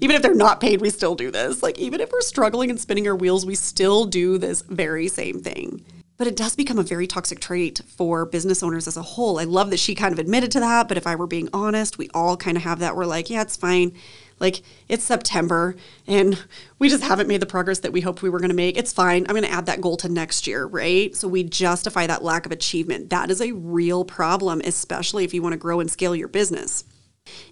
Even 0.00 0.16
if 0.16 0.22
they're 0.22 0.34
not 0.34 0.60
paid, 0.60 0.80
we 0.80 0.90
still 0.90 1.14
do 1.14 1.30
this. 1.30 1.62
Like, 1.62 1.78
even 1.78 2.00
if 2.00 2.10
we're 2.10 2.20
struggling 2.20 2.70
and 2.70 2.80
spinning 2.80 3.06
our 3.06 3.16
wheels, 3.16 3.44
we 3.44 3.54
still 3.54 4.06
do 4.06 4.38
this 4.38 4.62
very 4.62 5.08
same 5.08 5.40
thing 5.40 5.84
but 6.20 6.26
it 6.26 6.36
does 6.36 6.54
become 6.54 6.78
a 6.78 6.82
very 6.82 7.06
toxic 7.06 7.40
trait 7.40 7.80
for 7.96 8.26
business 8.26 8.62
owners 8.62 8.86
as 8.86 8.98
a 8.98 9.02
whole. 9.02 9.38
I 9.38 9.44
love 9.44 9.70
that 9.70 9.78
she 9.78 9.94
kind 9.94 10.12
of 10.12 10.18
admitted 10.18 10.50
to 10.50 10.60
that, 10.60 10.86
but 10.86 10.98
if 10.98 11.06
I 11.06 11.14
were 11.14 11.26
being 11.26 11.48
honest, 11.54 11.96
we 11.96 12.10
all 12.12 12.36
kind 12.36 12.58
of 12.58 12.62
have 12.62 12.80
that. 12.80 12.94
We're 12.94 13.06
like, 13.06 13.30
yeah, 13.30 13.40
it's 13.40 13.56
fine. 13.56 13.94
Like 14.38 14.60
it's 14.86 15.02
September 15.02 15.76
and 16.06 16.44
we 16.78 16.90
just 16.90 17.04
haven't 17.04 17.26
made 17.26 17.40
the 17.40 17.46
progress 17.46 17.78
that 17.78 17.92
we 17.94 18.02
hoped 18.02 18.20
we 18.20 18.28
were 18.28 18.38
going 18.38 18.50
to 18.50 18.54
make. 18.54 18.76
It's 18.76 18.92
fine. 18.92 19.22
I'm 19.22 19.34
going 19.34 19.44
to 19.44 19.50
add 19.50 19.64
that 19.64 19.80
goal 19.80 19.96
to 19.96 20.10
next 20.10 20.46
year, 20.46 20.66
right? 20.66 21.16
So 21.16 21.26
we 21.26 21.42
justify 21.42 22.06
that 22.06 22.22
lack 22.22 22.44
of 22.44 22.52
achievement. 22.52 23.08
That 23.08 23.30
is 23.30 23.40
a 23.40 23.52
real 23.52 24.04
problem, 24.04 24.60
especially 24.62 25.24
if 25.24 25.32
you 25.32 25.40
want 25.40 25.54
to 25.54 25.58
grow 25.58 25.80
and 25.80 25.90
scale 25.90 26.14
your 26.14 26.28
business. 26.28 26.84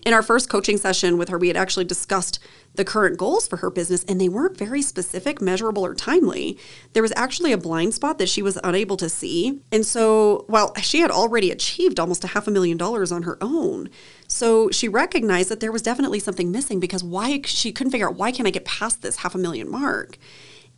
In 0.09 0.15
our 0.15 0.23
first 0.23 0.49
coaching 0.49 0.79
session 0.79 1.19
with 1.19 1.29
her, 1.29 1.37
we 1.37 1.49
had 1.49 1.56
actually 1.59 1.85
discussed 1.85 2.38
the 2.76 2.85
current 2.85 3.19
goals 3.19 3.47
for 3.47 3.59
her 3.59 3.69
business, 3.69 4.05
and 4.05 4.19
they 4.19 4.29
weren't 4.31 4.56
very 4.56 4.81
specific, 4.81 5.41
measurable, 5.41 5.85
or 5.85 5.94
timely. 5.94 6.56
There 6.94 7.03
was 7.03 7.12
actually 7.15 7.53
a 7.53 7.59
blind 7.59 7.93
spot 7.93 8.17
that 8.17 8.31
she 8.31 8.41
was 8.41 8.59
unable 8.65 8.97
to 8.97 9.09
see. 9.11 9.61
And 9.70 9.85
so, 9.85 10.47
while 10.49 10.75
she 10.76 11.00
had 11.00 11.11
already 11.11 11.50
achieved 11.50 12.00
almost 12.00 12.25
a 12.25 12.29
half 12.29 12.47
a 12.47 12.50
million 12.50 12.79
dollars 12.79 13.12
on 13.12 13.25
her 13.25 13.37
own, 13.43 13.91
so 14.29 14.70
she 14.70 14.88
recognized 14.88 15.50
that 15.50 15.61
there 15.61 15.73
was 15.73 15.82
definitely 15.82 16.21
something 16.21 16.50
missing 16.50 16.81
because 16.81 17.05
why 17.05 17.43
she 17.44 17.71
couldn't 17.71 17.91
figure 17.91 18.09
out 18.09 18.17
why 18.17 18.32
can't 18.32 18.49
I 18.49 18.50
get 18.50 18.64
past 18.64 19.03
this 19.03 19.17
half 19.17 19.35
a 19.35 19.38
million 19.38 19.71
mark? 19.71 20.17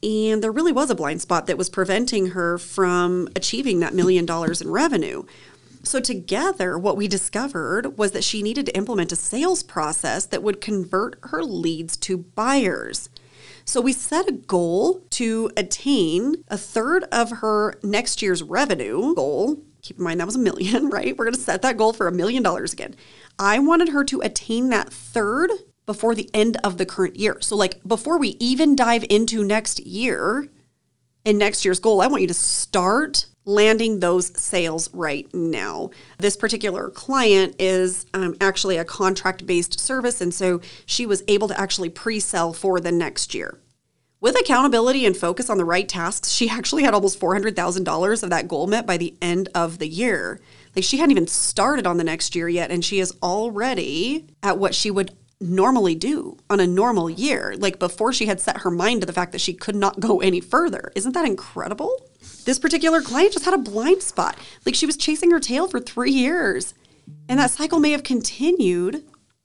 And 0.03 0.43
there 0.43 0.51
really 0.53 0.73
was 0.73 0.91
a 0.91 0.95
blind 0.95 1.21
spot 1.21 1.47
that 1.47 1.59
was 1.59 1.69
preventing 1.69 2.29
her 2.29 2.57
from 2.57 3.29
achieving 3.37 3.81
that 3.81 3.95
million 3.95 4.25
dollars 4.25 4.63
in 4.63 4.71
revenue. 4.71 5.25
So, 5.83 5.99
together, 5.99 6.79
what 6.79 6.97
we 6.97 7.09
discovered 7.09 7.97
was 7.97 8.13
that 8.13 8.25
she 8.25 8.43
needed 8.43 8.67
to 8.67 8.77
implement 8.77 9.13
a 9.13 9.17
sales 9.17 9.63
process 9.63 10.27
that 10.27 10.43
would 10.43 10.61
convert 10.61 11.19
her 11.23 11.43
leads 11.43 11.97
to 11.99 12.19
buyers. 12.19 13.09
So, 13.65 13.81
we 13.81 13.95
set 13.95 14.29
a 14.29 14.33
goal 14.33 15.03
to 15.11 15.51
attain 15.57 16.45
a 16.49 16.59
third 16.59 17.05
of 17.05 17.31
her 17.39 17.79
next 17.83 18.21
year's 18.21 18.43
revenue 18.43 19.15
goal. 19.15 19.63
Keep 19.81 19.99
in 19.99 20.05
mind 20.05 20.21
that 20.21 20.27
was 20.27 20.37
a 20.37 20.41
million, 20.41 20.91
right? 20.91 21.17
We're 21.17 21.25
going 21.25 21.35
to 21.35 21.41
set 21.41 21.63
that 21.63 21.79
goal 21.79 21.95
for 21.95 22.07
a 22.07 22.13
million 22.13 22.43
dollars 22.43 22.75
again. 22.75 22.95
I 23.39 23.59
wanted 23.59 23.89
her 23.89 24.05
to 24.05 24.21
attain 24.21 24.69
that 24.69 24.93
third 24.93 25.51
before 25.87 26.15
the 26.15 26.29
end 26.35 26.59
of 26.63 26.77
the 26.77 26.85
current 26.85 27.17
year. 27.17 27.39
So, 27.41 27.57
like, 27.57 27.83
before 27.89 28.19
we 28.19 28.37
even 28.39 28.77
dive 28.77 29.05
into 29.09 29.43
next 29.43 29.81
year 29.81 30.47
and 31.25 31.39
next 31.39 31.65
year's 31.65 31.81
goal, 31.81 32.03
I 32.03 32.07
want 32.07 32.21
you 32.21 32.29
to 32.29 32.35
start 32.35 33.30
landing 33.45 34.01
those 34.01 34.39
sales 34.39 34.93
right 34.93 35.33
now. 35.35 35.91
This 36.19 36.37
particular 36.37 36.91
client 36.91 37.57
is 37.59 38.07
um, 38.15 38.37
actually 38.41 38.77
a 38.77 38.85
contract 38.85 39.47
based 39.47 39.81
service, 39.81 40.21
and 40.21 40.33
so 40.33 40.61
she 40.87 41.07
was 41.07 41.23
able 41.29 41.49
to 41.49 41.61
actually 41.61 41.89
pre 41.89 42.21
sell 42.21 42.53
for 42.53 42.81
the 42.81 42.93
next 42.93 43.35
year. 43.35 43.59
With 44.21 44.39
accountability 44.39 45.07
and 45.07 45.17
focus 45.17 45.49
on 45.49 45.57
the 45.57 45.65
right 45.65 45.89
tasks, 45.89 46.31
she 46.31 46.51
actually 46.51 46.83
had 46.83 46.93
almost 46.93 47.19
$400,000 47.19 48.23
of 48.23 48.31
that 48.31 48.49
goal 48.49 48.67
met 48.67 48.87
by 48.87 48.99
the 48.99 49.15
end 49.23 49.49
of 49.55 49.79
the 49.79 49.89
year. 49.89 50.41
Like 50.77 50.85
she 50.85 50.99
hadn't 50.99 51.13
even 51.13 51.27
started 51.27 51.87
on 51.87 51.97
the 51.97 52.05
next 52.05 52.35
year 52.37 52.49
yet, 52.49 52.71
and 52.71 52.85
she 52.85 53.01
is 53.01 53.15
already 53.23 54.27
at 54.43 54.59
what 54.59 54.75
she 54.75 54.91
would 54.91 55.17
normally 55.41 55.95
do 55.95 56.37
on 56.51 56.61
a 56.61 56.67
normal 56.67 57.09
year, 57.09 57.55
like 57.57 57.79
before 57.79 58.13
she 58.13 58.27
had 58.27 58.41
set 58.41 58.59
her 58.59 58.71
mind 58.71 59.01
to 59.01 59.07
the 59.07 59.13
fact 59.13 59.33
that 59.33 59.41
she 59.41 59.55
could 59.55 59.75
not 59.75 60.01
go 60.01 60.21
any 60.21 60.41
further. 60.41 60.93
Isn't 60.95 61.13
that 61.13 61.25
incredible? 61.25 62.10
This 62.45 62.59
particular 62.59 63.01
client 63.01 63.33
just 63.33 63.45
had 63.45 63.55
a 63.55 63.59
blind 63.59 64.03
spot. 64.03 64.37
Like 64.65 64.75
she 64.75 64.87
was 64.87 64.97
chasing 64.97 65.31
her 65.31 65.41
tail 65.41 65.69
for 65.69 65.81
three 65.81 66.13
years. 66.13 66.75
And 67.29 67.39
that 67.41 67.51
cycle 67.51 67.81
may 67.81 67.91
have 67.93 68.03
continued, 68.03 69.05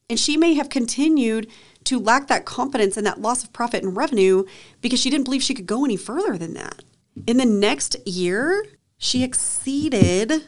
and 0.10 0.20
she 0.20 0.38
may 0.38 0.54
have 0.54 0.70
continued 0.70 1.48
to 1.86 2.00
lack 2.00 2.28
that 2.28 2.46
confidence 2.46 2.98
and 2.98 3.06
that 3.06 3.22
loss 3.22 3.44
of 3.44 3.54
profit 3.54 3.84
and 3.84 3.96
revenue 3.96 4.44
because 4.82 5.00
she 5.00 5.10
didn't 5.10 5.26
believe 5.26 5.44
she 5.44 5.54
could 5.54 5.68
go 5.68 5.86
any 5.86 5.98
further 5.98 6.38
than 6.38 6.54
that. 6.54 6.84
In 7.28 7.38
the 7.38 7.46
next 7.46 7.96
year, 8.08 8.66
she 8.98 9.24
exceeded 9.24 10.44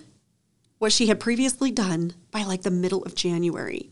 what 0.80 0.92
she 0.92 1.08
had 1.08 1.20
previously 1.20 1.72
done 1.72 2.14
by 2.32 2.44
like 2.44 2.64
the 2.64 2.72
middle 2.72 3.04
of 3.04 3.16
January. 3.16 3.90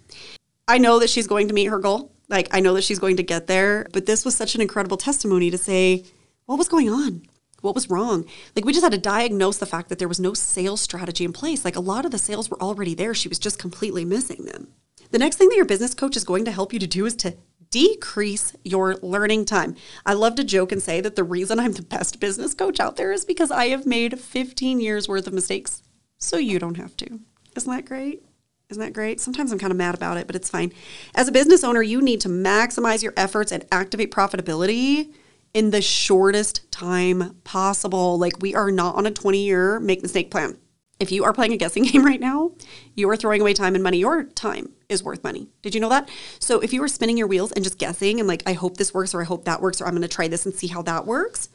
I 0.67 0.77
know 0.77 0.99
that 0.99 1.09
she's 1.09 1.27
going 1.27 1.47
to 1.47 1.53
meet 1.53 1.65
her 1.65 1.79
goal. 1.79 2.11
Like, 2.27 2.47
I 2.51 2.59
know 2.59 2.73
that 2.73 2.83
she's 2.83 2.99
going 2.99 3.17
to 3.17 3.23
get 3.23 3.45
there, 3.47 3.87
but 3.93 4.07
this 4.07 4.25
was 4.25 4.35
such 4.35 4.55
an 4.55 4.61
incredible 4.61 4.97
testimony 4.97 5.51
to 5.51 5.57
say, 5.57 6.05
what 6.45 6.57
was 6.57 6.67
going 6.67 6.89
on? 6.89 7.21
What 7.65 7.73
was 7.73 7.89
wrong? 7.89 8.25
Like, 8.55 8.63
we 8.63 8.73
just 8.73 8.83
had 8.83 8.91
to 8.91 8.99
diagnose 8.99 9.57
the 9.57 9.65
fact 9.65 9.89
that 9.89 9.97
there 9.97 10.07
was 10.07 10.19
no 10.19 10.35
sales 10.35 10.81
strategy 10.81 11.25
in 11.25 11.33
place. 11.33 11.65
Like, 11.65 11.75
a 11.75 11.79
lot 11.79 12.05
of 12.05 12.11
the 12.11 12.19
sales 12.19 12.47
were 12.47 12.61
already 12.61 12.93
there. 12.93 13.15
She 13.15 13.27
was 13.27 13.39
just 13.39 13.57
completely 13.57 14.05
missing 14.05 14.45
them. 14.45 14.67
The 15.09 15.17
next 15.17 15.37
thing 15.37 15.49
that 15.49 15.55
your 15.55 15.65
business 15.65 15.95
coach 15.95 16.15
is 16.15 16.23
going 16.23 16.45
to 16.45 16.51
help 16.51 16.73
you 16.73 16.79
to 16.79 16.85
do 16.85 17.07
is 17.07 17.15
to 17.15 17.35
decrease 17.71 18.55
your 18.63 18.97
learning 18.97 19.45
time. 19.45 19.75
I 20.05 20.13
love 20.13 20.35
to 20.35 20.43
joke 20.43 20.71
and 20.71 20.81
say 20.81 21.01
that 21.01 21.15
the 21.15 21.23
reason 21.23 21.59
I'm 21.59 21.71
the 21.71 21.81
best 21.81 22.19
business 22.19 22.53
coach 22.53 22.79
out 22.79 22.97
there 22.97 23.11
is 23.11 23.25
because 23.25 23.49
I 23.49 23.69
have 23.69 23.87
made 23.87 24.19
15 24.19 24.79
years 24.79 25.07
worth 25.07 25.25
of 25.25 25.33
mistakes. 25.33 25.81
So 26.19 26.37
you 26.37 26.59
don't 26.59 26.77
have 26.77 26.95
to. 26.97 27.19
Isn't 27.55 27.71
that 27.71 27.85
great? 27.85 28.23
Isn't 28.69 28.83
that 28.83 28.93
great? 28.93 29.19
Sometimes 29.19 29.51
I'm 29.51 29.57
kind 29.57 29.71
of 29.71 29.77
mad 29.77 29.95
about 29.95 30.17
it, 30.17 30.27
but 30.27 30.35
it's 30.35 30.51
fine. 30.51 30.71
As 31.15 31.27
a 31.27 31.31
business 31.31 31.63
owner, 31.63 31.81
you 31.81 31.99
need 31.99 32.21
to 32.21 32.29
maximize 32.29 33.01
your 33.01 33.13
efforts 33.17 33.51
and 33.51 33.65
activate 33.71 34.11
profitability 34.11 35.13
in 35.55 35.71
the 35.71 35.81
shortest 35.81 36.69
time 36.69 37.37
possible. 37.45 38.19
Like 38.19 38.33
we 38.41 38.53
are 38.53 38.69
not 38.69 38.95
on 38.95 39.05
a 39.05 39.11
20 39.11 39.39
year 39.43 39.79
make 39.79 40.03
mistake 40.03 40.29
plan. 40.29 40.57
If 40.99 41.11
you 41.11 41.23
are 41.23 41.33
playing 41.33 41.53
a 41.53 41.57
guessing 41.57 41.83
game 41.85 42.05
right 42.05 42.19
now, 42.19 42.51
you 42.93 43.09
are 43.09 43.15
throwing 43.15 43.41
away 43.41 43.53
time 43.53 43.73
and 43.73 43.83
money. 43.83 43.97
Your 43.97 44.25
time 44.25 44.73
is 44.89 45.01
worth 45.01 45.23
money. 45.23 45.47
Did 45.61 45.73
you 45.73 45.79
know 45.79 45.89
that? 45.89 46.09
So 46.39 46.59
if 46.59 46.73
you 46.73 46.81
were 46.81 46.89
spinning 46.89 47.17
your 47.17 47.27
wheels 47.27 47.53
and 47.53 47.63
just 47.63 47.79
guessing 47.79 48.19
and 48.19 48.27
like, 48.27 48.43
I 48.45 48.51
hope 48.53 48.75
this 48.75 48.93
works 48.93 49.15
or 49.15 49.21
I 49.21 49.25
hope 49.25 49.45
that 49.45 49.61
works 49.61 49.81
or 49.81 49.85
I'm 49.85 49.93
going 49.93 50.01
to 50.01 50.09
try 50.09 50.27
this 50.27 50.45
and 50.45 50.53
see 50.53 50.67
how 50.67 50.81
that 50.83 51.07
works, 51.07 51.47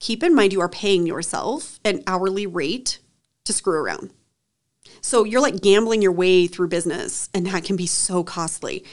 keep 0.00 0.22
in 0.22 0.34
mind 0.34 0.54
you 0.54 0.60
are 0.62 0.68
paying 0.68 1.06
yourself 1.06 1.78
an 1.84 2.02
hourly 2.06 2.46
rate 2.46 3.00
to 3.44 3.52
screw 3.52 3.78
around. 3.78 4.12
So 5.02 5.24
you're 5.24 5.40
like 5.40 5.60
gambling 5.60 6.00
your 6.00 6.12
way 6.12 6.46
through 6.46 6.68
business, 6.68 7.28
and 7.34 7.46
that 7.46 7.64
can 7.64 7.74
be 7.76 7.86
so 7.86 8.22
costly. 8.22 8.84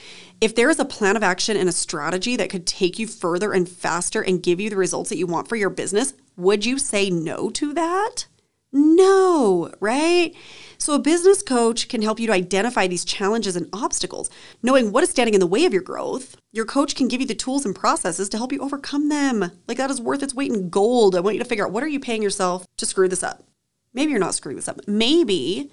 If 0.42 0.56
there 0.56 0.70
is 0.70 0.80
a 0.80 0.86
plan 0.86 1.16
of 1.16 1.24
action 1.24 1.56
and 1.56 1.70
a 1.70 1.74
strategy 1.74 2.36
that 2.36 2.50
could 2.50 2.66
take 2.66 2.98
you 2.98 3.06
further 3.06 3.54
and 3.54 3.70
faster 3.70 4.22
and 4.22 4.42
give 4.42 4.60
you 4.60 4.70
the 4.70 4.76
results 4.76 5.10
that 5.10 5.18
you 5.18 5.28
want 5.28 5.48
for 5.48 5.56
your 5.56 5.70
business, 5.70 6.14
would 6.36 6.66
you 6.66 6.80
say 6.80 7.10
no 7.12 7.50
to 7.52 7.74
that? 7.74 8.26
No, 8.72 9.72
right? 9.80 10.36
So, 10.78 10.94
a 10.94 11.00
business 11.00 11.42
coach 11.42 11.88
can 11.88 12.02
help 12.02 12.20
you 12.20 12.28
to 12.28 12.34
identify 12.34 12.88
these 12.88 13.04
challenges 13.04 13.56
and 13.56 13.68
obstacles. 13.74 14.30
Knowing 14.62 14.92
what 14.92 15.04
is 15.04 15.10
standing 15.10 15.34
in 15.34 15.40
the 15.40 15.48
way 15.48 15.66
of 15.66 15.74
your 15.74 15.82
growth, 15.82 16.36
your 16.52 16.66
coach 16.66 16.96
can 16.96 17.08
give 17.08 17.20
you 17.20 17.28
the 17.28 17.36
tools 17.36 17.66
and 17.66 17.76
processes 17.76 18.30
to 18.30 18.38
help 18.38 18.52
you 18.52 18.62
overcome 18.62 19.10
them. 19.10 19.52
Like 19.68 19.78
that 19.78 19.90
is 19.90 20.00
worth 20.02 20.22
its 20.22 20.36
weight 20.36 20.52
in 20.52 20.70
gold. 20.70 21.16
I 21.16 21.20
want 21.20 21.36
you 21.36 21.44
to 21.44 21.50
figure 21.50 21.66
out 21.66 21.72
what 21.72 21.84
are 21.84 21.88
you 21.88 22.00
paying 22.00 22.22
yourself 22.22 22.66
to 22.78 22.86
screw 22.86 23.08
this 23.08 23.24
up? 23.24 23.44
Maybe 23.94 24.12
you're 24.12 24.20
not 24.20 24.36
screwing 24.36 24.56
this 24.56 24.68
up. 24.68 24.88
Maybe 24.88 25.72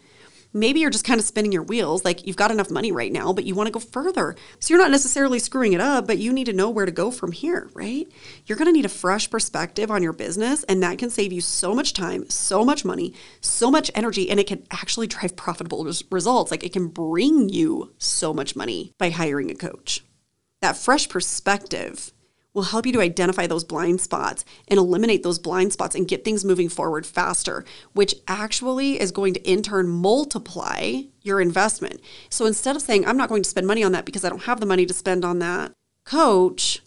maybe 0.52 0.80
you're 0.80 0.90
just 0.90 1.04
kind 1.04 1.20
of 1.20 1.26
spinning 1.26 1.52
your 1.52 1.62
wheels 1.62 2.04
like 2.04 2.26
you've 2.26 2.36
got 2.36 2.50
enough 2.50 2.70
money 2.70 2.92
right 2.92 3.12
now 3.12 3.32
but 3.32 3.44
you 3.44 3.54
want 3.54 3.66
to 3.66 3.72
go 3.72 3.80
further. 3.80 4.36
So 4.60 4.72
you're 4.72 4.82
not 4.82 4.90
necessarily 4.90 5.38
screwing 5.38 5.72
it 5.72 5.80
up 5.80 6.06
but 6.06 6.18
you 6.18 6.32
need 6.32 6.46
to 6.46 6.52
know 6.52 6.70
where 6.70 6.86
to 6.86 6.92
go 6.92 7.10
from 7.10 7.32
here 7.32 7.68
right? 7.74 8.06
You're 8.46 8.58
going 8.58 8.66
to 8.66 8.72
need 8.72 8.84
a 8.84 8.90
fresh 8.90 9.30
perspective 9.30 9.90
on 9.90 10.02
your 10.02 10.12
business 10.12 10.64
and 10.64 10.82
that 10.82 10.98
can 10.98 11.10
save 11.10 11.32
you 11.32 11.40
so 11.40 11.74
much 11.74 11.92
time 11.92 12.28
so 12.30 12.64
much 12.64 12.84
money 12.84 13.14
so 13.40 13.70
much 13.70 13.90
energy 13.94 14.30
and 14.30 14.40
it 14.40 14.46
can 14.46 14.62
actually 14.70 15.06
drive 15.06 15.36
profitable 15.36 15.84
res- 15.84 16.04
results. 16.10 16.50
Like 16.50 16.64
it 16.64 16.72
can 16.72 16.88
bring 16.88 17.48
you 17.48 17.94
so 17.98 18.32
much 18.32 18.56
money 18.56 18.92
by 18.98 19.10
hiring 19.10 19.50
a 19.50 19.54
coach. 19.54 20.04
That 20.62 20.76
fresh 20.76 21.08
perspective 21.08 22.12
will 22.56 22.64
help 22.64 22.86
you 22.86 22.92
to 22.92 23.02
identify 23.02 23.46
those 23.46 23.62
blind 23.62 24.00
spots 24.00 24.44
and 24.66 24.78
eliminate 24.78 25.22
those 25.22 25.38
blind 25.38 25.75
spots 25.75 25.94
and 25.94 26.08
get 26.08 26.25
things 26.25 26.42
moving 26.42 26.70
forward 26.70 27.04
faster, 27.04 27.64
which 27.92 28.14
actually 28.26 28.98
is 28.98 29.12
going 29.12 29.34
to 29.34 29.50
in 29.50 29.62
turn 29.62 29.86
multiply 29.86 31.02
your 31.20 31.38
investment. 31.40 32.00
So 32.30 32.46
instead 32.46 32.75
of 32.75 32.80
saying, 32.80 33.06
I'm 33.06 33.18
not 33.18 33.28
going 33.28 33.42
to 33.42 33.48
spend 33.48 33.66
money 33.66 33.84
on 33.84 33.92
that 33.92 34.06
because 34.06 34.25
I 34.25 34.30
don't 34.30 34.44
have 34.44 34.58
the 34.58 34.66
money 34.66 34.86
to 34.86 34.94
spend 34.94 35.22
on 35.22 35.38
that 35.40 35.72
coach, 36.04 36.80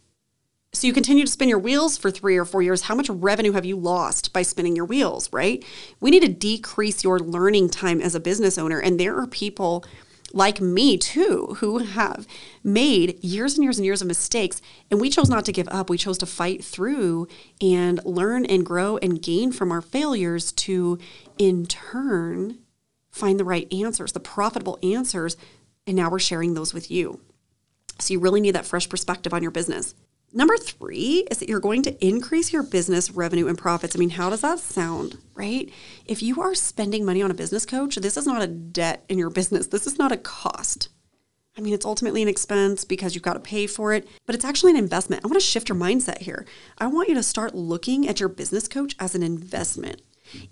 so 0.71 0.85
you 0.85 0.93
continue 0.93 1.25
to 1.25 1.31
spin 1.31 1.49
your 1.49 1.59
wheels 1.59 1.97
for 1.97 2.11
three 2.11 2.37
or 2.37 2.45
four 2.45 2.61
years. 2.61 2.83
How 2.83 2.95
much 2.95 3.09
revenue 3.09 3.53
have 3.53 3.65
you 3.65 3.75
lost 3.75 4.33
by 4.33 4.43
spinning 4.43 4.75
your 4.75 4.85
wheels, 4.85 5.31
right? 5.33 5.63
We 5.99 6.11
need 6.11 6.21
to 6.21 6.29
decrease 6.29 7.03
your 7.03 7.19
learning 7.19 7.69
time 7.69 8.01
as 8.01 8.13
a 8.13 8.19
business 8.19 8.57
owner. 8.57 8.79
And 8.79 8.99
there 8.99 9.17
are 9.17 9.27
people 9.27 9.83
like 10.33 10.61
me 10.61 10.97
too, 10.97 11.57
who 11.59 11.79
have 11.79 12.27
made 12.63 13.23
years 13.23 13.55
and 13.55 13.63
years 13.63 13.77
and 13.77 13.85
years 13.85 14.01
of 14.01 14.07
mistakes. 14.07 14.61
And 14.91 15.01
we 15.01 15.09
chose 15.09 15.29
not 15.29 15.45
to 15.45 15.51
give 15.51 15.67
up. 15.69 15.89
We 15.89 15.97
chose 15.97 16.17
to 16.19 16.25
fight 16.25 16.63
through 16.63 17.27
and 17.61 18.03
learn 18.05 18.45
and 18.45 18.65
grow 18.65 18.97
and 18.97 19.21
gain 19.21 19.51
from 19.51 19.71
our 19.71 19.81
failures 19.81 20.51
to, 20.53 20.99
in 21.37 21.65
turn, 21.65 22.59
find 23.11 23.39
the 23.39 23.45
right 23.45 23.71
answers, 23.73 24.11
the 24.11 24.19
profitable 24.19 24.77
answers. 24.83 25.37
And 25.87 25.95
now 25.95 26.09
we're 26.09 26.19
sharing 26.19 26.53
those 26.53 26.73
with 26.73 26.91
you. 26.91 27.21
So 27.99 28.13
you 28.13 28.19
really 28.19 28.41
need 28.41 28.55
that 28.55 28.65
fresh 28.65 28.87
perspective 28.87 29.33
on 29.33 29.41
your 29.41 29.51
business. 29.51 29.95
Number 30.31 30.57
three 30.57 31.25
is 31.31 31.39
that 31.39 31.49
you're 31.49 31.59
going 31.59 31.81
to 31.83 32.05
increase 32.05 32.53
your 32.53 32.61
business 32.61 33.09
revenue 33.09 33.47
and 33.47 33.57
profits. 33.57 33.95
I 33.95 33.99
mean, 33.99 34.11
how 34.11 34.29
does 34.29 34.41
that 34.41 34.59
sound, 34.59 35.17
right? 35.33 35.71
If 36.05 36.21
you 36.21 36.39
are 36.41 36.53
spending 36.53 37.03
money 37.03 37.23
on 37.23 37.31
a 37.31 37.35
business 37.35 37.65
coach, 37.65 37.95
this 37.95 38.15
is 38.15 38.27
not 38.27 38.43
a 38.43 38.47
debt 38.47 39.03
in 39.09 39.17
your 39.17 39.31
business. 39.31 39.67
This 39.67 39.87
is 39.87 39.97
not 39.97 40.11
a 40.11 40.17
cost. 40.17 40.89
I 41.57 41.61
mean, 41.61 41.73
it's 41.73 41.85
ultimately 41.85 42.21
an 42.21 42.27
expense 42.27 42.85
because 42.85 43.15
you've 43.15 43.23
got 43.23 43.33
to 43.33 43.39
pay 43.39 43.65
for 43.65 43.91
it, 43.91 44.07
but 44.27 44.35
it's 44.35 44.45
actually 44.45 44.71
an 44.71 44.77
investment. 44.77 45.25
I 45.25 45.27
want 45.27 45.41
to 45.41 45.45
shift 45.45 45.67
your 45.67 45.77
mindset 45.77 46.19
here. 46.19 46.45
I 46.77 46.87
want 46.87 47.09
you 47.09 47.15
to 47.15 47.23
start 47.23 47.55
looking 47.55 48.07
at 48.07 48.19
your 48.19 48.29
business 48.29 48.67
coach 48.67 48.95
as 48.99 49.15
an 49.15 49.23
investment. 49.23 50.01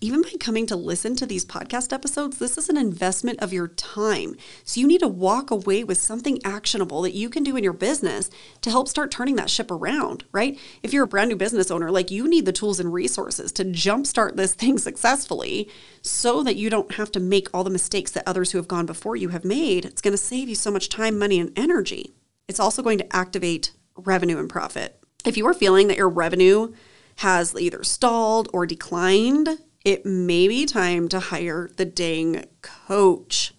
Even 0.02 0.22
by 0.22 0.34
coming 0.40 0.66
to 0.68 0.76
listen 0.76 1.16
to 1.16 1.26
these 1.26 1.46
podcast 1.46 1.94
episodes, 1.94 2.38
this 2.38 2.58
is 2.58 2.70
an 2.70 2.78
investment 2.78 3.40
of 3.40 3.54
your 3.54 3.68
time. 3.68 4.36
So 4.64 4.80
you 4.80 4.88
need 4.88 5.02
to 5.02 5.08
walk 5.08 5.52
away 5.52 5.84
with 5.84 5.98
something 5.98 6.40
actionable 6.44 7.02
that 7.04 7.14
you 7.14 7.30
can 7.30 7.44
do 7.44 7.56
in 7.56 7.64
your 7.64 7.74
business 7.74 8.30
to 8.62 8.70
help 8.70 8.88
start 8.88 9.12
turning 9.12 9.36
that 9.36 9.50
ship 9.50 9.72
around, 9.72 10.24
right? 10.32 10.60
If 10.84 10.94
you're 10.94 11.04
a 11.04 11.08
brand 11.08 11.30
new 11.30 11.36
business 11.36 11.72
owner, 11.72 11.92
like 11.92 12.12
you 12.12 12.28
need 12.28 12.46
the 12.46 12.52
tools 12.52 12.80
and 12.80 12.94
resources 12.94 13.52
to 13.54 13.66
jumpstart 13.66 14.36
this 14.36 14.54
thing 14.58 14.78
successfully 14.78 15.70
so 16.02 16.44
that 16.44 16.56
you 16.56 16.70
don't 16.70 16.96
have 16.96 17.12
to 17.12 17.20
make 17.20 17.48
all 17.54 17.64
the 17.64 17.70
mistakes 17.70 18.12
that 18.12 18.28
others 18.28 18.52
who 18.52 18.58
have 18.58 18.68
gone 18.68 18.86
before 18.86 19.16
you 19.16 19.30
have 19.30 19.46
made. 19.46 19.86
It's 19.86 20.02
going 20.02 20.14
to 20.14 20.18
save 20.18 20.50
you 20.50 20.56
so 20.56 20.72
much 20.72 20.90
time, 20.90 21.18
money, 21.20 21.40
and 21.40 21.58
energy. 21.58 22.14
It's 22.48 22.60
also 22.60 22.82
going 22.82 22.98
to 23.00 23.16
activate 23.16 23.72
revenue 23.96 24.38
and 24.38 24.50
profit. 24.50 25.00
If 25.26 25.38
you 25.38 25.46
are 25.48 25.54
feeling 25.54 25.88
that 25.88 25.98
your 25.98 26.10
revenue 26.10 26.74
has 27.18 27.56
either 27.56 27.84
stalled 27.84 28.48
or 28.54 28.66
declined, 28.66 29.60
it 29.84 30.06
may 30.06 30.48
be 30.48 30.66
time 30.66 31.08
to 31.10 31.20
hire 31.20 31.70
the 31.78 31.86
dang 31.86 32.46
coach. 32.62 33.54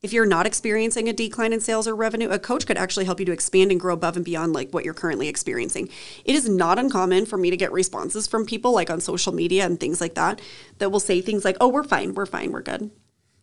If 0.00 0.12
you're 0.12 0.26
not 0.26 0.46
experiencing 0.46 1.08
a 1.08 1.12
decline 1.12 1.52
in 1.52 1.60
sales 1.60 1.88
or 1.88 1.96
revenue, 1.96 2.28
a 2.28 2.38
coach 2.38 2.66
could 2.66 2.78
actually 2.78 3.04
help 3.04 3.18
you 3.18 3.26
to 3.26 3.32
expand 3.32 3.72
and 3.72 3.80
grow 3.80 3.94
above 3.94 4.14
and 4.16 4.24
beyond 4.24 4.52
like 4.52 4.70
what 4.70 4.84
you're 4.84 4.94
currently 4.94 5.26
experiencing. 5.26 5.88
It 6.24 6.36
is 6.36 6.48
not 6.48 6.78
uncommon 6.78 7.26
for 7.26 7.36
me 7.36 7.50
to 7.50 7.56
get 7.56 7.72
responses 7.72 8.28
from 8.28 8.46
people 8.46 8.72
like 8.72 8.90
on 8.90 9.00
social 9.00 9.34
media 9.34 9.66
and 9.66 9.80
things 9.80 10.00
like 10.00 10.14
that 10.14 10.40
that 10.78 10.90
will 10.90 11.00
say 11.00 11.20
things 11.20 11.44
like, 11.44 11.56
"Oh, 11.60 11.68
we're 11.68 11.82
fine. 11.82 12.14
We're 12.14 12.26
fine. 12.26 12.52
We're 12.52 12.62
good." 12.62 12.90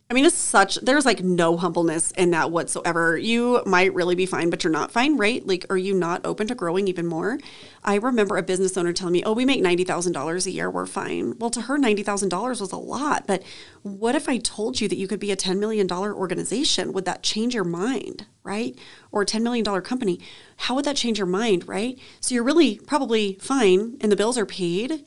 I 0.08 0.14
mean, 0.14 0.26
it's 0.26 0.36
such, 0.36 0.76
there's 0.76 1.04
like 1.04 1.24
no 1.24 1.58
humbleness 1.58 2.12
in 2.12 2.30
that 2.30 2.52
whatsoever. 2.52 3.18
You 3.18 3.64
might 3.66 3.92
really 3.96 4.14
be 4.14 4.28
fine, 4.28 4.52
but 4.52 4.64
you're 4.64 4.72
not 4.72 4.92
fine, 4.92 5.18
right? 5.18 5.46
Like, 5.46 5.66
are 5.72 5.78
you 5.78 5.96
not 5.96 6.24
open 6.24 6.46
to 6.48 6.54
growing 6.54 6.88
even 6.88 7.08
more? 7.08 7.40
I 7.84 7.96
remember 7.96 8.38
a 8.38 8.44
business 8.44 8.78
owner 8.78 8.94
telling 8.94 9.14
me, 9.14 9.24
oh, 9.24 9.34
we 9.34 9.46
make 9.46 9.64
$90,000 9.64 10.46
a 10.46 10.52
year. 10.52 10.70
We're 10.70 10.86
fine. 10.86 11.36
Well, 11.40 11.50
to 11.50 11.62
her, 11.62 11.80
$90,000 11.80 12.62
was 12.62 12.72
a 12.72 12.78
lot. 12.78 13.26
But 13.26 13.42
what 13.82 14.14
if 14.14 14.30
I 14.30 14.38
told 14.38 14.80
you 14.80 14.88
that 14.88 14.98
you 14.98 15.08
could 15.08 15.20
be 15.20 15.32
a 15.32 15.36
$10 15.36 15.58
million 15.58 15.92
organization? 15.92 16.94
Would 16.94 17.06
that 17.06 17.24
change 17.24 17.56
your 17.56 17.64
mind, 17.64 18.28
right? 18.44 18.78
Or 19.12 19.24
a 19.24 19.26
$10 19.26 19.42
million 19.42 19.66
company? 19.82 20.20
How 20.58 20.76
would 20.76 20.86
that 20.86 20.98
change 20.98 21.18
your 21.18 21.26
mind, 21.26 21.68
right? 21.68 21.98
So 22.20 22.36
you're 22.36 22.44
really 22.44 22.78
probably 22.78 23.40
fine 23.42 23.98
and 24.02 24.12
the 24.12 24.16
bills 24.16 24.38
are 24.38 24.46
paid 24.46 25.04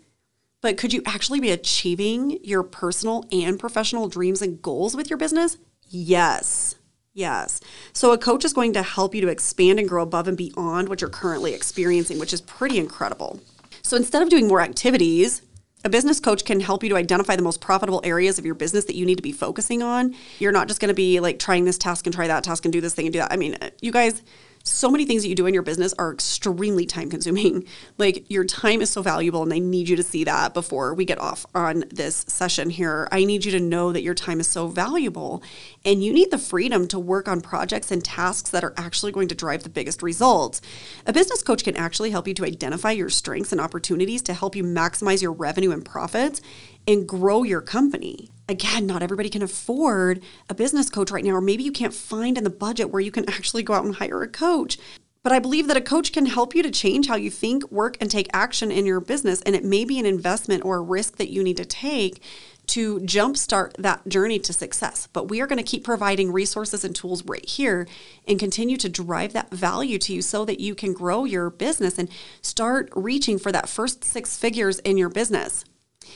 but 0.61 0.77
could 0.77 0.93
you 0.93 1.03
actually 1.07 1.41
be 1.41 1.51
achieving 1.51 2.39
your 2.43 2.63
personal 2.63 3.27
and 3.31 3.59
professional 3.59 4.09
dreams 4.09 4.43
and 4.43 4.61
goals 4.61 4.97
with 4.97 5.09
your 5.11 5.17
business? 5.17 5.57
Yes. 5.89 6.77
Yes. 7.15 7.61
So 7.93 8.13
a 8.13 8.19
coach 8.19 8.45
is 8.45 8.53
going 8.53 8.73
to 8.75 8.83
help 8.83 9.15
you 9.15 9.21
to 9.23 9.29
expand 9.29 9.79
and 9.79 9.89
grow 9.89 10.03
above 10.03 10.29
and 10.29 10.37
beyond 10.37 10.89
what 10.89 11.01
you're 11.01 11.11
currently 11.11 11.55
experiencing, 11.55 12.19
which 12.19 12.33
is 12.33 12.41
pretty 12.41 12.79
incredible. 12.79 13.41
So 13.83 13.97
instead 13.97 14.23
of 14.23 14.29
doing 14.29 14.47
more 14.47 14.61
activities, 14.61 15.43
a 15.85 15.89
business 15.89 16.21
coach 16.21 16.45
can 16.45 16.61
help 16.61 16.83
you 16.83 16.89
to 16.91 16.97
identify 16.97 17.37
the 17.37 17.43
most 17.43 17.61
profitable 17.61 18.01
areas 18.05 18.39
of 18.39 18.45
your 18.45 18.55
business 18.55 18.85
that 18.87 18.97
you 18.97 19.07
need 19.07 19.17
to 19.17 19.23
be 19.23 19.33
focusing 19.33 19.83
on. 19.83 20.15
You're 20.39 20.53
not 20.53 20.69
just 20.69 20.81
going 20.81 20.89
to 20.89 20.95
be 20.95 21.21
like 21.21 21.39
trying 21.39 21.65
this 21.65 21.79
task 21.79 22.07
and 22.07 22.15
try 22.15 22.27
that 22.27 22.45
task 22.45 22.65
and 22.65 22.73
do 22.73 22.81
this 22.81 22.95
thing 22.95 23.07
and 23.07 23.13
do 23.13 23.21
that. 23.21 23.33
I 23.33 23.37
mean, 23.37 23.57
you 23.81 23.93
guys, 23.93 24.23
so 24.69 24.91
many 24.91 25.05
things 25.05 25.23
that 25.23 25.29
you 25.29 25.35
do 25.35 25.47
in 25.47 25.55
your 25.55 25.63
business 25.63 25.95
are 25.99 26.13
extremely 26.13 26.87
time 26.87 27.11
consuming. 27.11 27.67
Like 27.97 28.31
your 28.31 28.45
time 28.45 28.81
is 28.81 28.91
so 28.91 29.03
valuable, 29.03 29.43
and 29.43 29.53
I 29.53 29.59
need 29.59 29.89
you 29.89 29.97
to 29.97 30.03
see 30.03 30.23
that 30.25 30.55
before 30.55 30.95
we 30.95 31.05
get 31.05 31.19
off 31.19 31.45
on 31.55 31.85
this 31.91 32.25
session 32.29 32.71
here. 32.71 33.09
I 33.11 33.25
need 33.25 33.45
you 33.45 33.51
to 33.53 33.61
know 33.61 33.93
that 33.93 34.03
your 34.03 34.15
time 34.15 34.41
is 34.41 34.47
so 34.47 34.69
valuable, 34.69 35.43
and 35.85 36.03
you 36.03 36.13
need 36.13 36.31
the 36.31 36.39
freedom 36.39 36.87
to 36.89 36.99
work 36.99 37.27
on 37.27 37.41
projects 37.41 37.91
and 37.91 38.05
tasks 38.05 38.51
that 38.51 38.63
are 38.63 38.75
actually 38.77 39.11
going 39.11 39.29
to 39.29 39.35
drive 39.35 39.65
the 39.65 39.69
biggest 39.69 40.03
results. 40.03 40.61
A 41.07 41.13
business 41.13 41.43
coach 41.43 41.65
can 41.65 41.77
actually 41.77 42.11
help 42.11 42.29
you 42.29 42.35
to 42.35 42.45
identify 42.45 42.93
your 42.93 43.11
strengths 43.11 43.53
and 43.53 43.61
opportunities 43.61 44.23
to 44.23 44.35
help 44.35 44.55
you 44.55 44.63
maximize 44.63 45.23
your 45.23 45.33
revenue 45.33 45.73
and 45.73 45.85
profits 45.85 46.41
and 46.87 47.09
grow 47.09 47.43
your 47.43 47.61
company. 47.61 48.31
Again, 48.49 48.87
not 48.87 49.03
everybody 49.03 49.29
can 49.29 49.43
afford 49.43 50.23
a 50.49 50.55
business 50.55 50.89
coach 50.89 51.11
right 51.11 51.25
now, 51.25 51.33
or 51.33 51.41
maybe 51.41 51.63
you 51.63 51.73
can't 51.73 51.93
find 51.93 52.39
in 52.39 52.45
the 52.45 52.51
budget 52.51 52.91
where 52.91 53.01
you 53.01 53.11
can 53.11 53.29
actually 53.29 53.63
go 53.63 53.75
out 53.75 53.85
and 53.85 53.97
hire 53.97 54.23
a 54.23 54.29
coach. 54.29 54.79
But 55.23 55.33
I 55.33 55.41
believe 55.41 55.67
that 55.69 55.77
a 55.77 55.83
coach 55.83 56.13
can 56.13 56.27
help 56.27 56.55
you 56.55 56.63
to 56.63 56.71
change 56.71 57.09
how 57.09 57.17
you 57.17 57.31
think, 57.31 57.71
work, 57.71 57.99
and 58.01 58.11
take 58.11 58.29
action 58.33 58.71
in 58.71 58.87
your 58.87 59.01
business. 59.01 59.43
And 59.43 59.55
it 59.55 59.65
may 59.65 59.85
be 59.85 59.99
an 59.99 60.07
investment 60.07 60.65
or 60.65 60.77
a 60.77 60.83
risk 60.83 61.19
that 61.19 61.31
you 61.31 61.43
need 61.43 61.59
to 61.59 61.67
take 61.67 62.23
to 62.69 63.01
jumpstart 63.01 63.73
that 63.79 64.07
journey 64.09 64.39
to 64.39 64.53
success. 64.53 65.09
But 65.13 65.29
we 65.29 65.41
are 65.41 65.47
going 65.47 65.59
to 65.59 65.63
keep 65.63 65.85
providing 65.85 66.33
resources 66.33 66.85
and 66.85 66.95
tools 66.95 67.25
right 67.25 67.45
here 67.45 67.89
and 68.27 68.39
continue 68.39 68.77
to 68.79 68.89
drive 68.89 69.33
that 69.33 69.51
value 69.51 69.99
to 69.99 70.15
you 70.15 70.23
so 70.23 70.45
that 70.45 70.61
you 70.61 70.75
can 70.75 70.93
grow 70.93 71.25
your 71.25 71.51
business 71.51 71.99
and 71.99 72.09
start 72.41 72.91
reaching 72.95 73.39
for 73.39 73.53
that 73.53 73.69
first 73.69 74.05
six 74.05 74.37
figures 74.37 74.79
in 74.81 74.97
your 74.97 75.09
business. 75.09 75.65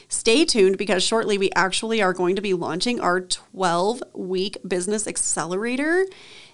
Stay 0.08 0.44
tuned 0.44 0.78
because 0.78 1.02
shortly 1.02 1.38
we 1.38 1.50
actually 1.52 2.02
are 2.02 2.12
going 2.12 2.37
to 2.37 2.42
be 2.42 2.54
launching 2.54 3.00
our 3.00 3.20
12 3.20 4.02
week 4.14 4.58
business 4.66 5.06
accelerator. 5.06 6.06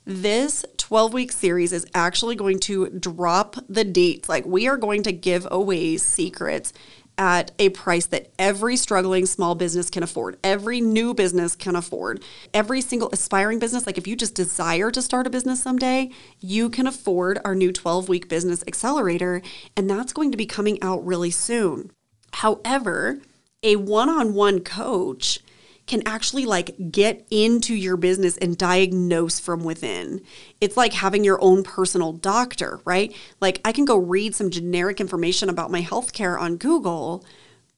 This 0.05 0.65
12 0.79 1.13
week 1.13 1.33
series 1.33 1.73
is 1.73 1.87
actually 1.95 2.35
going 2.35 2.61
to 2.61 2.89
drop 2.91 3.57
the 3.69 3.85
dates. 3.85 4.29
Like, 4.29 4.47
we 4.47 4.67
are 4.67 4.79
going 4.79 5.03
to 5.03 5.13
give 5.13 5.47
away 5.51 5.99
secrets 5.99 6.73
at 7.19 7.51
a 7.59 7.69
price 7.71 8.07
that 8.07 8.31
every 8.39 8.77
struggling 8.77 9.27
small 9.27 9.57
business 9.57 9.91
can 9.91 10.05
afford, 10.05 10.39
every 10.45 10.81
new 10.81 11.13
business 11.13 11.57
can 11.57 11.75
afford, 11.75 12.23
every 12.55 12.81
single 12.81 13.11
aspiring 13.13 13.59
business. 13.59 13.87
Like 13.87 13.99
if 13.99 14.07
you 14.07 14.15
just 14.15 14.37
desire 14.37 14.91
to 14.93 15.03
start 15.03 15.27
a 15.27 15.31
business 15.31 15.61
someday, 15.61 16.11
you 16.39 16.71
can 16.71 16.87
afford 16.87 17.41
our 17.45 17.57
new 17.57 17.73
12 17.73 18.09
week 18.09 18.29
business 18.29 18.63
accelerator, 18.69 19.43
and 19.77 19.91
that's 19.91 20.13
going 20.13 20.31
to 20.31 20.37
be 20.37 20.47
coming 20.47 20.81
out 20.81 21.05
really 21.05 21.33
soon. 21.33 21.91
However, 22.35 23.21
a 23.63 23.77
one 23.77 24.09
on 24.09 24.35
one 24.35 24.61
coach 24.61 25.41
can 25.87 26.07
actually 26.07 26.45
like 26.45 26.93
get 26.93 27.27
into 27.31 27.75
your 27.75 27.97
business 27.97 28.37
and 28.37 28.59
diagnose 28.59 29.41
from 29.41 29.65
within. 29.65 30.21
It's 30.61 30.77
like 30.77 30.93
having 30.93 31.25
your 31.25 31.43
own 31.43 31.63
personal 31.65 32.13
doctor, 32.13 32.81
right? 32.85 33.15
Like 33.41 33.61
I 33.65 33.73
can 33.73 33.85
go 33.85 33.97
read 33.97 34.35
some 34.35 34.51
generic 34.51 35.01
information 35.01 35.49
about 35.49 35.71
my 35.71 35.83
healthcare 35.83 36.39
on 36.39 36.59
Google, 36.59 37.25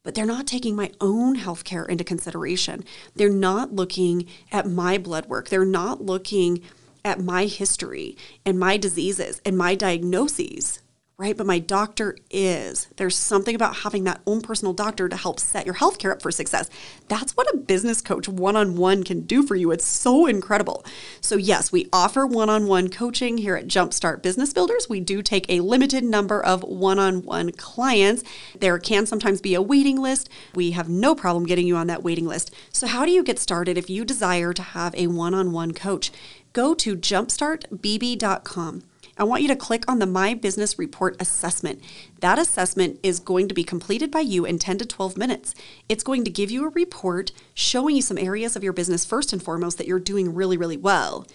but 0.02 0.14
they're 0.14 0.26
not 0.26 0.46
taking 0.46 0.74
my 0.74 0.90
own 1.00 1.36
healthcare 1.36 1.88
into 1.88 2.04
consideration. 2.04 2.84
They're 3.14 3.30
not 3.30 3.72
looking 3.72 4.26
at 4.50 4.66
my 4.66 4.98
blood 4.98 5.26
work. 5.26 5.48
They're 5.48 5.64
not 5.64 6.02
looking 6.02 6.62
at 7.04 7.20
my 7.20 7.46
history 7.46 8.16
and 8.44 8.58
my 8.58 8.76
diseases 8.76 9.40
and 9.44 9.56
my 9.56 9.74
diagnoses 9.74 10.80
right? 11.20 11.36
But 11.36 11.46
my 11.46 11.58
doctor 11.58 12.16
is. 12.30 12.88
There's 12.96 13.14
something 13.14 13.54
about 13.54 13.76
having 13.76 14.04
that 14.04 14.22
own 14.26 14.40
personal 14.40 14.72
doctor 14.72 15.06
to 15.06 15.16
help 15.16 15.38
set 15.38 15.66
your 15.66 15.74
healthcare 15.74 16.12
up 16.12 16.22
for 16.22 16.30
success. 16.30 16.70
That's 17.08 17.36
what 17.36 17.52
a 17.52 17.58
business 17.58 18.00
coach 18.00 18.26
one 18.26 18.56
on 18.56 18.76
one 18.76 19.04
can 19.04 19.20
do 19.26 19.42
for 19.42 19.54
you. 19.54 19.70
It's 19.70 19.84
so 19.84 20.24
incredible. 20.24 20.82
So, 21.20 21.36
yes, 21.36 21.70
we 21.70 21.90
offer 21.92 22.26
one 22.26 22.48
on 22.48 22.66
one 22.66 22.88
coaching 22.88 23.36
here 23.36 23.54
at 23.54 23.68
Jumpstart 23.68 24.22
Business 24.22 24.54
Builders. 24.54 24.88
We 24.88 25.00
do 25.00 25.20
take 25.20 25.44
a 25.50 25.60
limited 25.60 26.04
number 26.04 26.42
of 26.42 26.62
one 26.62 26.98
on 26.98 27.22
one 27.22 27.52
clients. 27.52 28.24
There 28.58 28.78
can 28.78 29.04
sometimes 29.04 29.42
be 29.42 29.54
a 29.54 29.60
waiting 29.60 30.00
list. 30.00 30.30
We 30.54 30.70
have 30.70 30.88
no 30.88 31.14
problem 31.14 31.44
getting 31.44 31.66
you 31.66 31.76
on 31.76 31.88
that 31.88 32.02
waiting 32.02 32.26
list. 32.26 32.50
So, 32.72 32.86
how 32.86 33.04
do 33.04 33.10
you 33.10 33.22
get 33.22 33.38
started 33.38 33.76
if 33.76 33.90
you 33.90 34.06
desire 34.06 34.54
to 34.54 34.62
have 34.62 34.94
a 34.94 35.08
one 35.08 35.34
on 35.34 35.52
one 35.52 35.74
coach? 35.74 36.12
Go 36.54 36.72
to 36.74 36.96
jumpstartbb.com. 36.96 38.82
I 39.20 39.24
want 39.24 39.42
you 39.42 39.48
to 39.48 39.56
click 39.56 39.84
on 39.86 39.98
the 39.98 40.06
My 40.06 40.32
Business 40.32 40.78
Report 40.78 41.14
assessment. 41.20 41.82
That 42.20 42.38
assessment 42.38 42.98
is 43.02 43.20
going 43.20 43.48
to 43.48 43.54
be 43.54 43.64
completed 43.64 44.10
by 44.10 44.20
you 44.20 44.46
in 44.46 44.58
10 44.58 44.78
to 44.78 44.86
12 44.86 45.18
minutes. 45.18 45.54
It's 45.90 46.02
going 46.02 46.24
to 46.24 46.30
give 46.30 46.50
you 46.50 46.64
a 46.64 46.70
report 46.70 47.30
showing 47.52 47.96
you 47.96 48.00
some 48.00 48.16
areas 48.16 48.56
of 48.56 48.64
your 48.64 48.72
business, 48.72 49.04
first 49.04 49.34
and 49.34 49.42
foremost, 49.42 49.76
that 49.76 49.86
you're 49.86 50.00
doing 50.00 50.34
really, 50.34 50.56
really 50.56 50.78
well. 50.78 51.26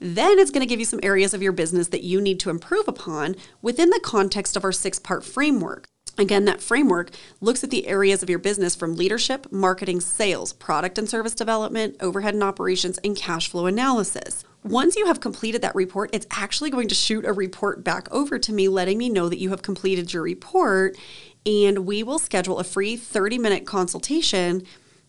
Then 0.00 0.38
it's 0.38 0.50
going 0.50 0.62
to 0.62 0.66
give 0.66 0.80
you 0.80 0.86
some 0.86 1.00
areas 1.02 1.34
of 1.34 1.42
your 1.42 1.52
business 1.52 1.88
that 1.88 2.02
you 2.02 2.18
need 2.18 2.40
to 2.40 2.50
improve 2.50 2.88
upon 2.88 3.36
within 3.60 3.90
the 3.90 4.00
context 4.02 4.56
of 4.56 4.64
our 4.64 4.72
six 4.72 4.98
part 4.98 5.22
framework. 5.22 5.84
Again, 6.16 6.44
that 6.44 6.60
framework 6.60 7.10
looks 7.40 7.64
at 7.64 7.70
the 7.70 7.88
areas 7.88 8.22
of 8.22 8.30
your 8.30 8.38
business 8.38 8.76
from 8.76 8.94
leadership, 8.94 9.50
marketing, 9.50 10.00
sales, 10.00 10.52
product 10.52 10.96
and 10.96 11.08
service 11.08 11.34
development, 11.34 11.96
overhead 12.00 12.34
and 12.34 12.42
operations, 12.42 12.98
and 13.02 13.16
cash 13.16 13.48
flow 13.48 13.66
analysis. 13.66 14.44
Once 14.62 14.96
you 14.96 15.06
have 15.06 15.20
completed 15.20 15.60
that 15.60 15.74
report, 15.74 16.08
it's 16.12 16.26
actually 16.30 16.70
going 16.70 16.88
to 16.88 16.94
shoot 16.94 17.24
a 17.26 17.32
report 17.32 17.84
back 17.84 18.10
over 18.12 18.38
to 18.38 18.52
me, 18.52 18.68
letting 18.68 18.96
me 18.96 19.08
know 19.08 19.28
that 19.28 19.40
you 19.40 19.50
have 19.50 19.60
completed 19.60 20.12
your 20.12 20.22
report. 20.22 20.96
And 21.44 21.84
we 21.84 22.02
will 22.02 22.18
schedule 22.18 22.58
a 22.58 22.64
free 22.64 22.96
30 22.96 23.38
minute 23.38 23.66
consultation 23.66 24.62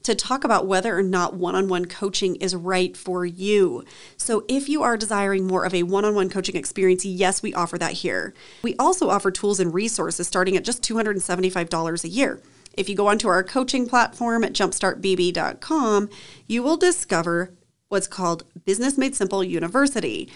to 0.05 0.15
talk 0.15 0.43
about 0.43 0.67
whether 0.67 0.97
or 0.97 1.03
not 1.03 1.33
one 1.33 1.55
on 1.55 1.67
one 1.67 1.85
coaching 1.85 2.35
is 2.35 2.55
right 2.55 2.95
for 2.95 3.25
you. 3.25 3.83
So, 4.17 4.45
if 4.47 4.69
you 4.69 4.83
are 4.83 4.97
desiring 4.97 5.47
more 5.47 5.65
of 5.65 5.73
a 5.73 5.83
one 5.83 6.05
on 6.05 6.13
one 6.13 6.29
coaching 6.29 6.55
experience, 6.55 7.03
yes, 7.03 7.41
we 7.41 7.53
offer 7.53 7.77
that 7.79 7.93
here. 7.93 8.33
We 8.61 8.75
also 8.77 9.09
offer 9.09 9.31
tools 9.31 9.59
and 9.59 9.73
resources 9.73 10.27
starting 10.27 10.55
at 10.55 10.63
just 10.63 10.83
$275 10.83 12.03
a 12.03 12.07
year. 12.07 12.39
If 12.73 12.87
you 12.87 12.95
go 12.95 13.07
onto 13.07 13.27
our 13.27 13.43
coaching 13.43 13.87
platform 13.87 14.43
at 14.43 14.53
jumpstartbb.com, 14.53 16.09
you 16.45 16.61
will 16.61 16.77
discover 16.77 17.53
what's 17.87 18.07
called 18.07 18.43
Business 18.65 18.97
Made 18.97 19.15
Simple 19.15 19.43
University. 19.43 20.29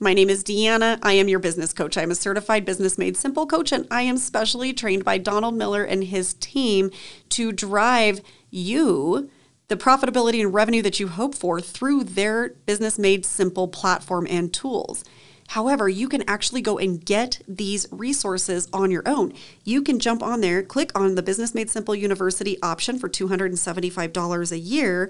My 0.00 0.12
name 0.12 0.28
is 0.28 0.42
Deanna. 0.42 0.98
I 1.04 1.12
am 1.12 1.28
your 1.28 1.38
business 1.38 1.72
coach. 1.72 1.96
I'm 1.96 2.10
a 2.10 2.16
certified 2.16 2.64
Business 2.64 2.98
Made 2.98 3.16
Simple 3.16 3.46
coach, 3.46 3.70
and 3.70 3.86
I 3.92 4.02
am 4.02 4.18
specially 4.18 4.72
trained 4.72 5.04
by 5.04 5.18
Donald 5.18 5.54
Miller 5.54 5.84
and 5.84 6.02
his 6.02 6.34
team 6.34 6.90
to 7.28 7.52
drive 7.52 8.20
you 8.50 9.30
the 9.68 9.76
profitability 9.76 10.40
and 10.40 10.52
revenue 10.52 10.82
that 10.82 10.98
you 10.98 11.06
hope 11.06 11.32
for 11.36 11.60
through 11.60 12.04
their 12.04 12.48
Business 12.66 12.98
Made 12.98 13.24
Simple 13.24 13.68
platform 13.68 14.26
and 14.28 14.52
tools. 14.52 15.04
However, 15.48 15.88
you 15.88 16.08
can 16.08 16.28
actually 16.28 16.60
go 16.60 16.76
and 16.76 17.04
get 17.04 17.40
these 17.46 17.86
resources 17.92 18.68
on 18.72 18.90
your 18.90 19.04
own. 19.06 19.32
You 19.62 19.80
can 19.82 20.00
jump 20.00 20.24
on 20.24 20.40
there, 20.40 20.64
click 20.64 20.90
on 20.98 21.14
the 21.14 21.22
Business 21.22 21.54
Made 21.54 21.70
Simple 21.70 21.94
University 21.94 22.60
option 22.62 22.98
for 22.98 23.08
$275 23.08 24.50
a 24.50 24.58
year, 24.58 25.08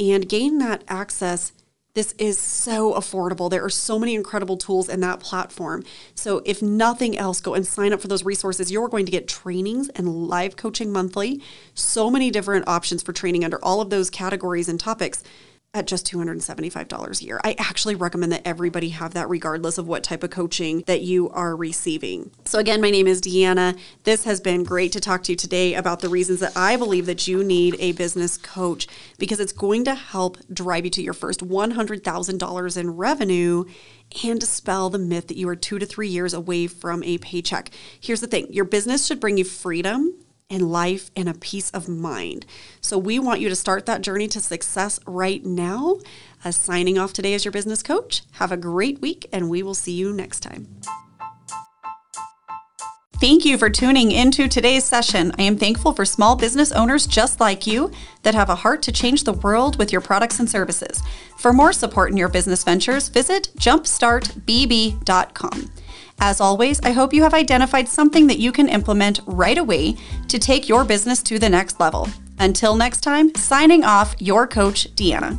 and 0.00 0.26
gain 0.26 0.56
that 0.58 0.84
access. 0.88 1.52
This 1.94 2.14
is 2.16 2.38
so 2.38 2.94
affordable. 2.94 3.50
There 3.50 3.62
are 3.62 3.68
so 3.68 3.98
many 3.98 4.14
incredible 4.14 4.56
tools 4.56 4.88
in 4.88 5.00
that 5.00 5.20
platform. 5.20 5.84
So, 6.14 6.40
if 6.46 6.62
nothing 6.62 7.18
else, 7.18 7.42
go 7.42 7.52
and 7.52 7.66
sign 7.66 7.92
up 7.92 8.00
for 8.00 8.08
those 8.08 8.24
resources. 8.24 8.72
You're 8.72 8.88
going 8.88 9.04
to 9.04 9.12
get 9.12 9.28
trainings 9.28 9.90
and 9.90 10.26
live 10.26 10.56
coaching 10.56 10.90
monthly. 10.90 11.42
So 11.74 12.10
many 12.10 12.30
different 12.30 12.66
options 12.66 13.02
for 13.02 13.12
training 13.12 13.44
under 13.44 13.62
all 13.62 13.82
of 13.82 13.90
those 13.90 14.08
categories 14.08 14.70
and 14.70 14.80
topics 14.80 15.22
at 15.74 15.86
just 15.86 16.06
$275 16.06 17.20
a 17.20 17.24
year. 17.24 17.40
I 17.42 17.56
actually 17.58 17.94
recommend 17.94 18.30
that 18.32 18.46
everybody 18.46 18.90
have 18.90 19.14
that 19.14 19.30
regardless 19.30 19.78
of 19.78 19.88
what 19.88 20.04
type 20.04 20.22
of 20.22 20.28
coaching 20.28 20.84
that 20.86 21.00
you 21.00 21.30
are 21.30 21.56
receiving. 21.56 22.30
So 22.44 22.58
again, 22.58 22.82
my 22.82 22.90
name 22.90 23.06
is 23.06 23.22
Deanna. 23.22 23.78
This 24.04 24.24
has 24.24 24.38
been 24.38 24.64
great 24.64 24.92
to 24.92 25.00
talk 25.00 25.22
to 25.22 25.32
you 25.32 25.36
today 25.36 25.72
about 25.72 26.00
the 26.00 26.10
reasons 26.10 26.40
that 26.40 26.54
I 26.58 26.76
believe 26.76 27.06
that 27.06 27.26
you 27.26 27.42
need 27.42 27.76
a 27.78 27.92
business 27.92 28.36
coach 28.36 28.86
because 29.18 29.40
it's 29.40 29.52
going 29.52 29.86
to 29.86 29.94
help 29.94 30.36
drive 30.52 30.84
you 30.84 30.90
to 30.90 31.02
your 31.02 31.14
first 31.14 31.40
$100,000 31.40 32.76
in 32.76 32.90
revenue 32.90 33.64
and 34.24 34.38
dispel 34.38 34.90
the 34.90 34.98
myth 34.98 35.28
that 35.28 35.38
you 35.38 35.48
are 35.48 35.56
2 35.56 35.78
to 35.78 35.86
3 35.86 36.06
years 36.06 36.34
away 36.34 36.66
from 36.66 37.02
a 37.02 37.16
paycheck. 37.16 37.70
Here's 37.98 38.20
the 38.20 38.26
thing, 38.26 38.52
your 38.52 38.66
business 38.66 39.06
should 39.06 39.20
bring 39.20 39.38
you 39.38 39.44
freedom 39.44 40.18
and 40.52 40.70
life 40.70 41.10
and 41.16 41.28
a 41.28 41.34
peace 41.34 41.70
of 41.70 41.88
mind. 41.88 42.46
So 42.80 42.98
we 42.98 43.18
want 43.18 43.40
you 43.40 43.48
to 43.48 43.56
start 43.56 43.86
that 43.86 44.02
journey 44.02 44.28
to 44.28 44.40
success 44.40 45.00
right 45.06 45.44
now. 45.44 45.98
Uh, 46.44 46.50
signing 46.50 46.98
off 46.98 47.12
today 47.12 47.34
as 47.34 47.44
your 47.44 47.52
business 47.52 47.82
coach. 47.82 48.22
Have 48.32 48.52
a 48.52 48.56
great 48.56 49.00
week, 49.00 49.26
and 49.32 49.48
we 49.48 49.62
will 49.62 49.74
see 49.74 49.92
you 49.92 50.12
next 50.12 50.40
time. 50.40 50.68
Thank 53.22 53.44
you 53.44 53.56
for 53.56 53.70
tuning 53.70 54.10
into 54.10 54.48
today's 54.48 54.84
session. 54.84 55.30
I 55.38 55.42
am 55.42 55.56
thankful 55.56 55.92
for 55.92 56.04
small 56.04 56.34
business 56.34 56.72
owners 56.72 57.06
just 57.06 57.38
like 57.38 57.68
you 57.68 57.92
that 58.24 58.34
have 58.34 58.50
a 58.50 58.56
heart 58.56 58.82
to 58.82 58.90
change 58.90 59.22
the 59.22 59.32
world 59.32 59.78
with 59.78 59.92
your 59.92 60.00
products 60.00 60.40
and 60.40 60.50
services. 60.50 61.00
For 61.38 61.52
more 61.52 61.72
support 61.72 62.10
in 62.10 62.16
your 62.16 62.28
business 62.28 62.64
ventures, 62.64 63.08
visit 63.08 63.50
jumpstartbb.com. 63.58 65.70
As 66.20 66.40
always, 66.40 66.80
I 66.80 66.92
hope 66.92 67.12
you 67.12 67.22
have 67.22 67.34
identified 67.34 67.88
something 67.88 68.26
that 68.28 68.38
you 68.38 68.52
can 68.52 68.68
implement 68.68 69.20
right 69.26 69.58
away 69.58 69.96
to 70.28 70.38
take 70.38 70.68
your 70.68 70.84
business 70.84 71.22
to 71.24 71.38
the 71.38 71.48
next 71.48 71.80
level. 71.80 72.08
Until 72.38 72.76
next 72.76 73.00
time, 73.00 73.34
signing 73.34 73.84
off, 73.84 74.14
your 74.18 74.46
coach, 74.46 74.94
Deanna. 74.94 75.38